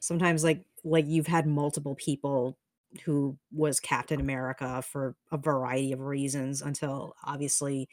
sometimes 0.01 0.45
like 0.45 0.63
like 0.85 1.07
you've 1.07 1.27
had 1.27 1.47
multiple 1.47 1.95
people 1.95 2.59
who 3.05 3.37
was 3.53 3.81
captain 3.81 4.21
america 4.21 4.83
for 4.83 5.17
a 5.33 5.39
variety 5.39 5.93
of 5.93 6.01
reasons 6.01 6.63
until 6.63 7.15
obviously 7.25 7.89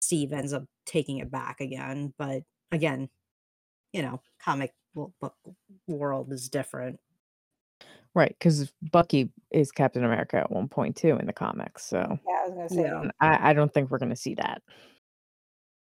steve 0.00 0.32
ends 0.32 0.52
up 0.52 0.64
taking 0.86 1.18
it 1.18 1.30
back 1.30 1.60
again 1.60 2.12
but 2.18 2.42
again 2.72 3.08
you 3.92 4.02
know 4.02 4.20
comic 4.42 4.72
book 4.94 5.34
world 5.86 6.32
is 6.32 6.48
different 6.48 6.98
Right, 8.14 8.34
because 8.36 8.72
Bucky 8.90 9.30
is 9.52 9.70
Captain 9.70 10.04
America 10.04 10.38
at 10.38 10.50
one 10.50 10.66
point 10.66 10.96
too 10.96 11.18
in 11.20 11.26
the 11.26 11.32
comics. 11.32 11.84
So 11.84 11.98
Yeah, 11.98 12.42
I 12.42 12.48
was 12.48 12.54
gonna 12.54 12.68
say. 12.68 12.82
Yeah. 12.82 13.10
I, 13.20 13.50
I 13.50 13.52
don't 13.52 13.72
think 13.72 13.90
we're 13.90 13.98
gonna 13.98 14.16
see 14.16 14.34
that. 14.34 14.62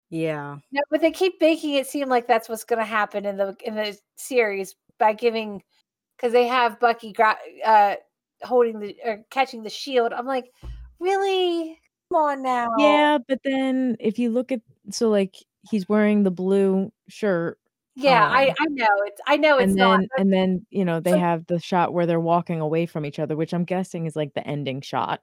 yeah 0.09 0.57
No, 0.71 0.81
but 0.89 1.01
they 1.01 1.11
keep 1.11 1.41
making 1.41 1.73
it 1.73 1.87
seem 1.87 2.07
like 2.07 2.27
that's 2.27 2.47
what's 2.47 2.63
going 2.63 2.79
to 2.79 2.85
happen 2.85 3.25
in 3.25 3.35
the 3.35 3.55
in 3.65 3.75
the 3.75 3.97
series 4.15 4.75
by 4.99 5.13
giving 5.13 5.63
because 6.15 6.31
they 6.31 6.47
have 6.47 6.79
Bucky 6.79 7.11
gra- 7.11 7.35
uh, 7.65 7.95
holding 8.43 8.79
the 8.79 8.95
or 9.03 9.25
catching 9.29 9.63
the 9.63 9.69
shield. 9.69 10.13
I'm 10.13 10.27
like, 10.27 10.51
really? 10.99 11.79
Come 12.13 12.21
on 12.21 12.43
now. 12.43 12.67
Yeah, 12.77 13.17
but 13.27 13.39
then 13.43 13.97
if 13.99 14.19
you 14.19 14.29
look 14.29 14.51
at 14.51 14.61
so 14.91 15.09
like 15.09 15.35
he's 15.69 15.87
wearing 15.89 16.23
the 16.23 16.31
blue 16.31 16.91
shirt 17.07 17.57
yeah. 17.95 18.27
I 18.27 18.49
um, 18.49 18.55
I 18.59 18.65
know 18.69 18.87
it's 19.05 19.21
I 19.27 19.37
know 19.37 19.57
it's 19.57 19.63
and 19.67 19.75
not. 19.75 19.99
then 19.99 20.07
and 20.17 20.33
then 20.33 20.65
you 20.71 20.83
know 20.85 20.99
they 20.99 21.11
So- 21.11 21.19
have 21.19 21.45
the 21.47 21.59
shot 21.59 21.93
where 21.93 22.05
they're 22.05 22.19
walking 22.19 22.59
away 22.59 22.85
from 22.85 23.05
each 23.05 23.19
other, 23.19 23.35
which 23.35 23.53
I'm 23.53 23.65
guessing 23.65 24.05
is 24.05 24.15
like 24.15 24.33
the 24.33 24.45
ending 24.47 24.81
shot 24.81 25.21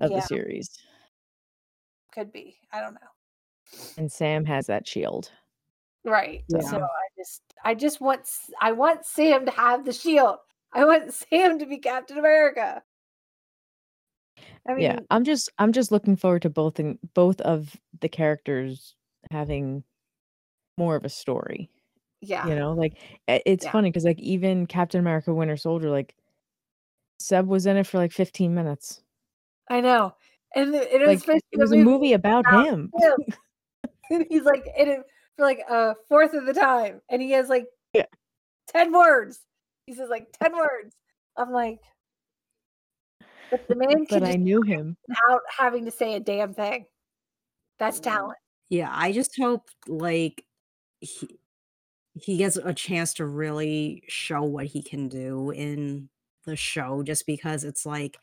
of 0.00 0.10
Yeah. 0.10 0.20
the 0.20 0.20
series. 0.22 0.78
Could 2.12 2.32
be. 2.32 2.58
I 2.72 2.80
don't 2.80 2.94
know. 2.94 3.00
And 3.96 4.10
Sam 4.10 4.44
has 4.44 4.66
that 4.66 4.86
shield. 4.86 5.30
Right. 6.04 6.44
Yeah. 6.48 6.60
So 6.60 6.78
I 6.78 7.08
just 7.16 7.42
I 7.64 7.74
just 7.74 8.00
want 8.00 8.28
I 8.60 8.72
want 8.72 9.04
Sam 9.06 9.44
to 9.46 9.50
have 9.52 9.84
the 9.84 9.92
shield. 9.92 10.36
I 10.72 10.84
want 10.84 11.12
Sam 11.14 11.58
to 11.58 11.66
be 11.66 11.78
Captain 11.78 12.18
America. 12.18 12.82
I 14.68 14.74
mean, 14.74 14.82
yeah, 14.82 14.98
I'm 15.10 15.24
just 15.24 15.50
I'm 15.58 15.72
just 15.72 15.90
looking 15.90 16.16
forward 16.16 16.42
to 16.42 16.50
both 16.50 16.78
in 16.78 16.98
both 17.14 17.40
of 17.40 17.74
the 18.00 18.08
characters 18.08 18.94
having 19.30 19.82
more 20.76 20.94
of 20.96 21.04
a 21.04 21.08
story. 21.08 21.70
yeah. 22.20 22.46
You 22.46 22.54
know, 22.54 22.72
like 22.72 22.94
it's 23.26 23.64
Yeah. 23.64 23.72
funny 23.72 23.90
because 23.90 24.04
like 24.04 24.20
even 24.20 24.66
Captain 24.66 25.00
America 25.00 25.32
Winter 25.32 25.56
Soldier, 25.56 25.90
like 25.90 26.14
Seb 27.18 27.46
was 27.46 27.66
in 27.66 27.76
it 27.76 27.86
for 27.86 27.98
like 27.98 28.12
15 28.12 28.54
minutes. 28.54 29.02
I 29.70 29.80
know. 29.80 30.14
And 30.54 30.74
it, 30.74 30.92
it 30.92 30.98
was 31.00 31.08
Like 31.08 31.20
supposed 31.20 31.44
it 31.52 31.60
was 31.60 31.72
a 31.72 31.76
movie 31.76 32.12
about 32.12 32.46
about 32.46 32.66
him. 32.66 32.92
him. 32.98 33.12
and 34.10 34.26
he's 34.28 34.44
like 34.44 34.66
in 34.76 34.88
it 34.88 35.00
for 35.36 35.44
like 35.44 35.60
a 35.68 35.94
fourth 36.08 36.34
of 36.34 36.46
the 36.46 36.54
time, 36.54 37.00
and 37.10 37.20
he 37.20 37.32
has 37.32 37.48
like 37.48 37.66
Yeah. 37.92 38.06
ten 38.68 38.92
words. 38.92 39.40
He 39.86 39.94
says 39.94 40.08
like 40.08 40.28
ten 40.40 40.56
words. 40.56 40.94
I'm 41.36 41.52
like, 41.52 41.80
but 43.50 43.66
the 43.68 43.74
man 43.74 44.06
But 44.08 44.22
I 44.24 44.34
knew 44.34 44.62
him. 44.62 44.96
without 45.06 45.40
having 45.56 45.84
to 45.84 45.90
say 45.90 46.14
a 46.14 46.20
damn 46.20 46.54
thing. 46.54 46.86
That's 47.78 48.00
talent. 48.00 48.38
Yeah, 48.68 48.90
I 48.92 49.12
just 49.12 49.36
hope 49.38 49.68
like 49.86 50.44
he 51.00 51.38
he 52.14 52.36
gets 52.36 52.56
a 52.56 52.74
chance 52.74 53.14
to 53.14 53.26
really 53.26 54.02
show 54.08 54.42
what 54.42 54.66
he 54.66 54.82
can 54.82 55.08
do 55.08 55.50
in 55.50 56.08
the 56.44 56.56
show 56.56 57.02
just 57.04 57.26
because 57.26 57.62
it's 57.62 57.86
like 57.86 58.16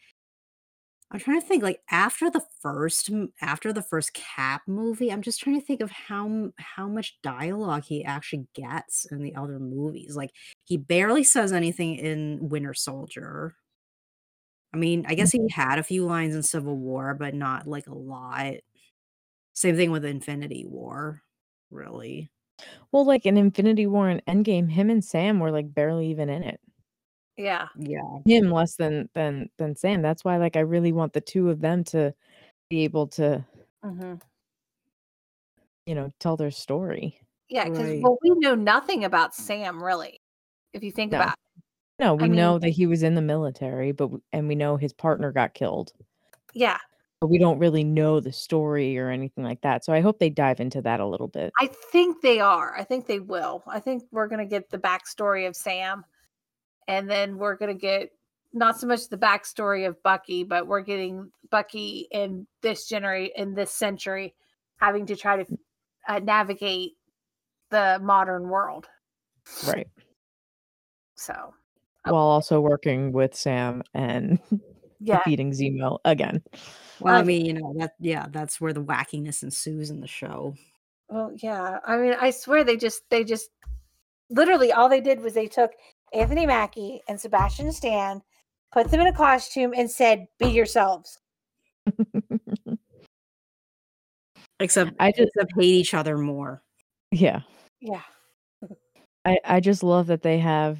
I'm 1.11 1.19
trying 1.19 1.39
to 1.39 1.47
think 1.47 1.63
like 1.63 1.80
after 1.89 2.30
the 2.30 2.43
first 2.61 3.09
after 3.41 3.71
the 3.71 3.82
first 3.84 4.13
Cap 4.13 4.63
movie, 4.67 5.11
I'm 5.11 5.21
just 5.21 5.39
trying 5.39 5.59
to 5.59 5.65
think 5.65 5.82
of 5.82 5.91
how 5.91 6.49
how 6.57 6.88
much 6.88 7.17
dialogue 7.23 7.84
he 7.86 8.03
actually 8.03 8.47
gets 8.55 9.05
in 9.05 9.21
the 9.23 9.36
other 9.36 9.59
movies. 9.59 10.15
Like 10.15 10.32
he 10.65 10.78
barely 10.78 11.23
says 11.23 11.53
anything 11.53 11.95
in 11.95 12.49
Winter 12.49 12.73
Soldier. 12.73 13.55
I 14.76 14.78
mean, 14.78 15.05
I 15.07 15.15
guess 15.15 15.32
he 15.32 15.39
had 15.49 15.80
a 15.80 15.84
few 15.84 16.05
lines 16.05 16.36
in 16.36 16.43
Civil 16.43 16.76
War, 16.76 17.13
but 17.13 17.34
not 17.34 17.65
like 17.65 17.88
a 17.88 17.95
lot. 17.95 18.55
Same 19.53 19.78
thing 19.78 19.89
with 19.89 20.03
Infinity 20.03 20.65
War, 20.67 21.21
really. 21.71 22.30
Well, 22.91 23.05
like 23.05 23.26
in 23.26 23.38
Infinity 23.38 23.88
War 23.88 24.09
and 24.09 24.21
Endgame, 24.26 24.69
him 24.69 24.89
and 24.89 25.01
Sam 25.01 25.39
were 25.39 25.49
like 25.49 25.73
barely 25.73 26.09
even 26.09 26.30
in 26.30 26.43
it. 26.43 26.59
Yeah. 27.38 27.69
Yeah. 27.80 28.19
Him 28.26 28.51
less 28.51 28.76
than 28.76 29.09
than 29.13 29.49
than 29.57 29.78
Sam. 29.78 30.01
That's 30.01 30.26
why 30.26 30.36
like 30.36 30.57
I 30.57 30.61
really 30.61 30.91
want 30.91 31.13
the 31.13 31.21
two 31.21 31.49
of 31.49 31.61
them 31.61 31.86
to 31.86 32.13
be 32.69 32.84
able 32.84 33.07
to, 33.07 33.45
hmm 33.82 34.15
you 35.86 35.95
know, 35.95 36.11
tell 36.19 36.36
their 36.36 36.51
story. 36.51 37.21
Yeah, 37.47 37.63
because 37.65 37.91
Right. 37.91 38.01
well, 38.01 38.17
we 38.21 38.32
know 38.39 38.55
nothing 38.55 39.05
about 39.05 39.36
Sam 39.36 39.82
really. 39.82 40.19
If 40.73 40.84
you 40.84 40.91
think 40.91 41.13
No. 41.13 41.19
about, 41.19 41.36
No, 41.99 42.15
we 42.15 42.23
mean- 42.23 42.35
know 42.35 42.59
that 42.59 42.69
he 42.69 42.85
was 42.85 43.03
in 43.03 43.15
the 43.15 43.21
military, 43.21 43.91
but 43.91 44.05
w- 44.05 44.21
and 44.33 44.47
we 44.47 44.55
know 44.55 44.75
his 44.77 44.93
partner 44.93 45.31
got 45.31 45.53
killed. 45.53 45.93
yeah, 46.53 46.77
But 47.21 47.27
we 47.27 47.37
don't 47.37 47.59
really 47.59 47.83
know 47.83 48.19
the 48.19 48.31
story 48.33 48.97
or 48.97 49.09
anything 49.09 49.43
like 49.43 49.61
that. 49.61 49.83
So 49.85 49.93
I 49.93 50.01
hope 50.01 50.19
they 50.19 50.29
dive 50.29 50.59
into 50.59 50.81
that 50.81 50.99
a 50.99 51.05
little 51.05 51.27
bit. 51.29 51.51
I 51.59 51.67
think 51.67 52.21
they 52.21 52.39
are. 52.41 52.75
I 52.77 52.83
think 52.83 53.07
they 53.07 53.19
will. 53.19 53.63
I 53.67 53.79
think 53.79 54.03
we're 54.11 54.27
gonna 54.27 54.45
get 54.45 54.69
the 54.69 54.77
backstory 54.77 55.47
of 55.47 55.55
Sam, 55.55 56.03
and 56.87 57.09
then 57.09 57.37
we're 57.37 57.55
gonna 57.55 57.73
get 57.73 58.09
not 58.53 58.79
so 58.79 58.87
much 58.87 59.07
the 59.09 59.17
backstory 59.17 59.87
of 59.87 60.01
Bucky, 60.03 60.43
but 60.43 60.65
we're 60.67 60.81
getting 60.81 61.29
Bucky 61.49 62.07
in 62.11 62.47
this 62.61 62.87
generation, 62.87 63.33
in 63.35 63.53
this 63.53 63.71
century, 63.71 64.33
having 64.77 65.05
to 65.07 65.15
try 65.15 65.43
to 65.43 65.57
uh, 66.07 66.19
navigate 66.19 66.93
the 67.69 67.99
modern 68.01 68.47
world. 68.47 68.87
Right. 69.67 69.87
So 71.15 71.53
While 72.06 72.16
also 72.28 72.60
working 72.62 73.12
with 73.12 73.36
Sam 73.36 73.84
and 73.93 74.39
yeah, 74.99 75.18
defeating 75.18 75.51
Zemo 75.51 75.99
again. 76.06 76.43
Well, 76.99 77.16
I 77.16 77.20
Um, 77.20 77.28
mean, 77.28 77.45
you 77.45 77.53
know, 77.53 77.74
that 77.78 77.93
yeah, 77.99 78.28
that's 78.30 78.62
where 78.62 78.74
the 78.74 78.84
wackiness 78.84 79.43
ensues 79.43 79.89
in 79.89 79.99
the 80.01 80.08
show. 80.08 80.56
Well, 81.10 81.32
yeah. 81.36 81.80
I 81.86 81.97
mean, 81.97 82.16
I 82.20 82.30
swear 82.32 82.64
they 82.64 82.78
just 82.78 83.01
they 83.10 83.24
just 83.24 83.49
literally 84.30 84.72
all 84.72 84.89
they 84.89 85.01
did 85.01 85.22
was 85.22 85.34
they 85.34 85.47
took 85.47 85.72
Anthony 86.14 86.45
Mackie 86.45 87.01
and 87.08 87.20
Sebastian 87.20 87.72
Stan, 87.72 88.22
put 88.72 88.89
them 88.89 89.01
in 89.01 89.08
a 89.08 89.14
costume, 89.14 89.74
and 89.76 89.89
said, 89.89 90.28
"Be 90.39 90.47
yourselves." 90.49 91.20
Except 94.60 94.91
I 94.99 95.12
just 95.12 95.32
except 95.36 95.51
hate 95.60 95.66
each 95.66 95.93
other 95.93 96.18
more. 96.18 96.64
yeah. 97.12 97.41
Yeah. 97.82 98.01
I 99.26 99.38
I 99.43 99.60
just 99.60 99.84
love 99.84 100.08
that 100.08 100.22
they 100.22 100.39
have 100.39 100.80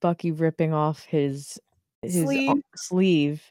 Bucky 0.00 0.32
ripping 0.32 0.72
off 0.72 1.04
his 1.04 1.58
his 2.02 2.22
Sleeve. 2.24 2.62
sleeve 2.76 3.50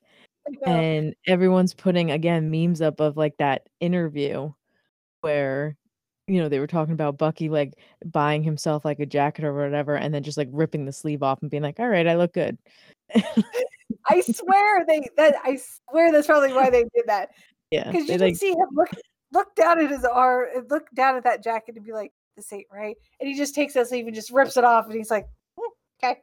I 0.65 0.69
and 0.69 1.15
everyone's 1.25 1.73
putting 1.73 2.11
again 2.11 2.51
memes 2.51 2.81
up 2.81 2.99
of 2.99 3.17
like 3.17 3.37
that 3.37 3.67
interview 3.79 4.51
where 5.21 5.75
you 6.27 6.41
know 6.41 6.49
they 6.49 6.59
were 6.59 6.67
talking 6.67 6.93
about 6.93 7.17
Bucky 7.17 7.49
like 7.49 7.73
buying 8.05 8.43
himself 8.43 8.85
like 8.85 8.99
a 8.99 9.05
jacket 9.05 9.45
or 9.45 9.53
whatever 9.53 9.95
and 9.95 10.13
then 10.13 10.23
just 10.23 10.37
like 10.37 10.49
ripping 10.51 10.85
the 10.85 10.91
sleeve 10.91 11.23
off 11.23 11.41
and 11.41 11.49
being 11.49 11.63
like 11.63 11.79
all 11.79 11.87
right 11.87 12.07
I 12.07 12.15
look 12.15 12.33
good 12.33 12.57
I 13.15 14.21
swear 14.21 14.85
they 14.85 15.07
that 15.17 15.35
I 15.43 15.59
swear 15.89 16.11
that's 16.11 16.27
probably 16.27 16.53
why 16.53 16.69
they 16.69 16.83
did 16.83 17.05
that 17.07 17.29
yeah 17.71 17.91
because 17.91 18.07
you 18.07 18.17
can 18.17 18.21
like 18.21 18.35
see 18.35 18.51
him 18.51 18.67
look 18.73 18.89
look 19.33 19.55
down 19.55 19.79
at 19.79 19.89
his 19.89 20.05
arm, 20.05 20.47
look 20.69 20.87
down 20.95 21.17
at 21.17 21.23
that 21.23 21.43
jacket, 21.43 21.75
and 21.75 21.85
be 21.85 21.91
like, 21.91 22.13
"This 22.37 22.53
ain't 22.53 22.67
right," 22.71 22.95
and 23.19 23.27
he 23.27 23.35
just 23.35 23.55
takes 23.55 23.73
that 23.73 23.87
sleeve 23.87 24.05
and 24.05 24.15
just 24.15 24.31
rips 24.31 24.55
it 24.55 24.63
off, 24.63 24.85
and 24.85 24.95
he's 24.95 25.11
like, 25.11 25.25
"Hmm, 25.25 25.42
"Okay, 26.03 26.21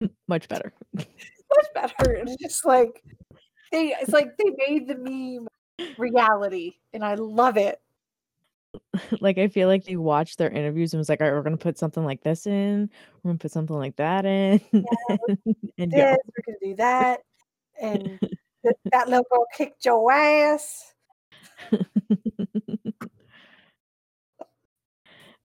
much 0.28 0.48
better 0.48 0.72
much 0.94 1.66
better." 1.74 2.12
It's 2.12 2.36
just 2.36 2.64
like 2.64 3.02
they, 3.72 3.94
it's 4.00 4.12
like 4.12 4.36
they 4.38 4.52
made 4.68 4.88
the 4.88 4.96
meme 4.96 5.46
reality, 5.96 6.74
and 6.92 7.04
I 7.04 7.14
love 7.14 7.56
it. 7.56 7.80
like 9.20 9.38
I 9.38 9.48
feel 9.48 9.68
like 9.68 9.84
they 9.84 9.96
watched 9.96 10.38
their 10.38 10.50
interviews 10.50 10.92
and 10.92 10.98
was 10.98 11.08
like 11.08 11.20
all 11.20 11.26
right 11.26 11.34
we're 11.34 11.42
gonna 11.42 11.56
put 11.56 11.78
something 11.78 12.04
like 12.04 12.22
this 12.22 12.46
in 12.46 12.90
we're 13.22 13.30
gonna 13.30 13.38
put 13.38 13.50
something 13.50 13.76
like 13.76 13.96
that 13.96 14.24
in 14.24 14.60
and 14.72 15.92
go 15.92 15.96
This, 15.96 16.16
we're 16.26 16.42
gonna 16.46 16.58
do 16.62 16.76
that, 16.76 17.20
and 17.80 18.20
th- 18.20 18.76
that 18.92 19.08
little 19.08 19.24
girl 19.30 19.46
kicked 19.54 19.84
your 19.84 20.10
ass. 20.12 20.94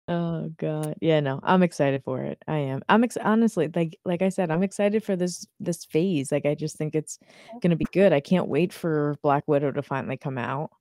Oh 0.10 0.50
god. 0.58 0.96
Yeah, 1.02 1.20
no. 1.20 1.40
I'm 1.44 1.62
excited 1.62 2.04
for 2.04 2.20
it. 2.22 2.42
I 2.48 2.58
am. 2.58 2.82
I'm 2.90 3.04
ex- 3.04 3.16
honestly 3.18 3.70
like 3.76 3.98
like 4.06 4.24
I 4.24 4.30
said, 4.30 4.50
I'm 4.50 4.64
excited 4.64 5.04
for 5.04 5.16
this 5.16 5.46
this 5.60 5.86
phase. 5.86 6.32
Like 6.32 6.48
I 6.48 6.56
just 6.56 6.78
think 6.78 6.96
it's 6.96 7.20
going 7.62 7.70
to 7.70 7.76
be 7.76 7.86
good. 7.94 8.12
I 8.12 8.20
can't 8.20 8.48
wait 8.48 8.74
for 8.74 9.16
Black 9.22 9.48
Widow 9.48 9.72
to 9.72 9.84
finally 9.84 10.18
come 10.18 10.40
out 10.40 10.72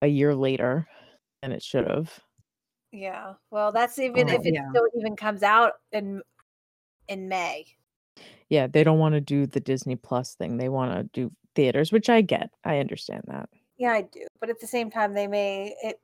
a 0.00 0.06
year 0.06 0.34
later 0.34 0.88
than 1.42 1.52
it 1.52 1.62
should 1.62 1.86
have. 1.86 2.18
Yeah, 2.92 3.34
well, 3.50 3.72
that's 3.72 3.98
even 3.98 4.30
Oh, 4.30 4.32
if 4.34 4.46
it 4.46 4.54
yeah. 4.54 4.68
still 4.70 4.86
even 4.98 5.16
comes 5.16 5.42
out 5.42 5.74
in 5.92 6.22
in 7.08 7.28
May. 7.28 7.66
Yeah, 8.48 8.68
they 8.68 8.84
don't 8.84 8.98
want 8.98 9.14
to 9.14 9.20
do 9.20 9.46
the 9.46 9.60
Disney 9.60 9.96
Plus 9.96 10.34
thing. 10.34 10.56
They 10.56 10.70
want 10.70 10.92
to 10.92 11.04
do 11.12 11.30
theaters, 11.54 11.92
which 11.92 12.08
I 12.08 12.22
get. 12.22 12.48
I 12.64 12.78
understand 12.78 13.24
that. 13.26 13.50
Yeah, 13.76 13.92
I 13.92 14.02
do. 14.02 14.26
But 14.40 14.48
at 14.48 14.60
the 14.60 14.66
same 14.66 14.90
time, 14.90 15.12
they 15.12 15.26
may 15.26 15.74
it 15.82 16.00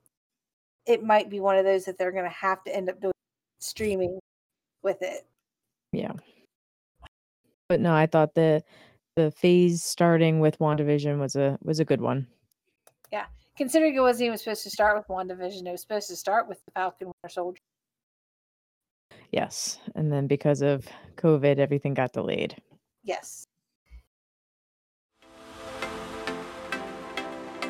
it 0.88 1.04
might 1.04 1.30
be 1.30 1.38
one 1.38 1.56
of 1.56 1.64
those 1.64 1.84
that 1.84 1.98
they're 1.98 2.10
going 2.10 2.24
to 2.24 2.30
have 2.30 2.64
to 2.64 2.74
end 2.74 2.88
up 2.88 3.00
doing 3.00 3.12
streaming 3.60 4.18
with 4.82 5.02
it. 5.02 5.26
Yeah. 5.92 6.12
But 7.68 7.80
no, 7.80 7.94
I 7.94 8.06
thought 8.06 8.34
the 8.34 8.62
the 9.16 9.30
phase 9.30 9.82
starting 9.82 10.40
with 10.40 10.58
WandaVision 10.58 11.18
was 11.18 11.36
a 11.36 11.58
was 11.62 11.78
a 11.78 11.84
good 11.84 12.00
one. 12.00 12.26
Yeah. 13.12 13.26
Considering 13.56 13.94
it 13.94 14.00
wasn't 14.00 14.26
even 14.26 14.38
supposed 14.38 14.62
to 14.62 14.70
start 14.70 14.96
with 14.96 15.06
WandaVision, 15.08 15.66
it 15.66 15.70
was 15.70 15.82
supposed 15.82 16.08
to 16.08 16.16
start 16.16 16.48
with 16.48 16.64
the 16.64 16.70
Falcon 16.72 17.08
Winter 17.08 17.32
Soldier. 17.32 17.60
Yes. 19.30 19.78
And 19.94 20.10
then 20.10 20.26
because 20.26 20.62
of 20.62 20.86
COVID, 21.16 21.58
everything 21.58 21.92
got 21.92 22.12
delayed. 22.12 22.56
Yes. 23.04 23.44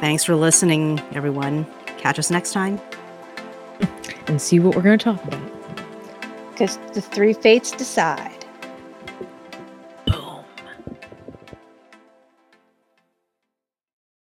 Thanks 0.01 0.23
for 0.23 0.37
listening, 0.37 1.01
everyone. 1.13 1.67
Catch 1.97 2.21
us 2.21 2.31
next 2.31 2.53
time. 2.53 2.81
And 4.29 4.41
see 4.41 4.61
what 4.61 4.77
we're 4.77 4.83
going 4.83 4.99
to 4.99 5.05
talk 5.05 5.25
about. 5.25 5.51
Because 6.51 6.77
the 6.93 7.01
three 7.01 7.33
fates 7.33 7.71
decide. 7.73 8.38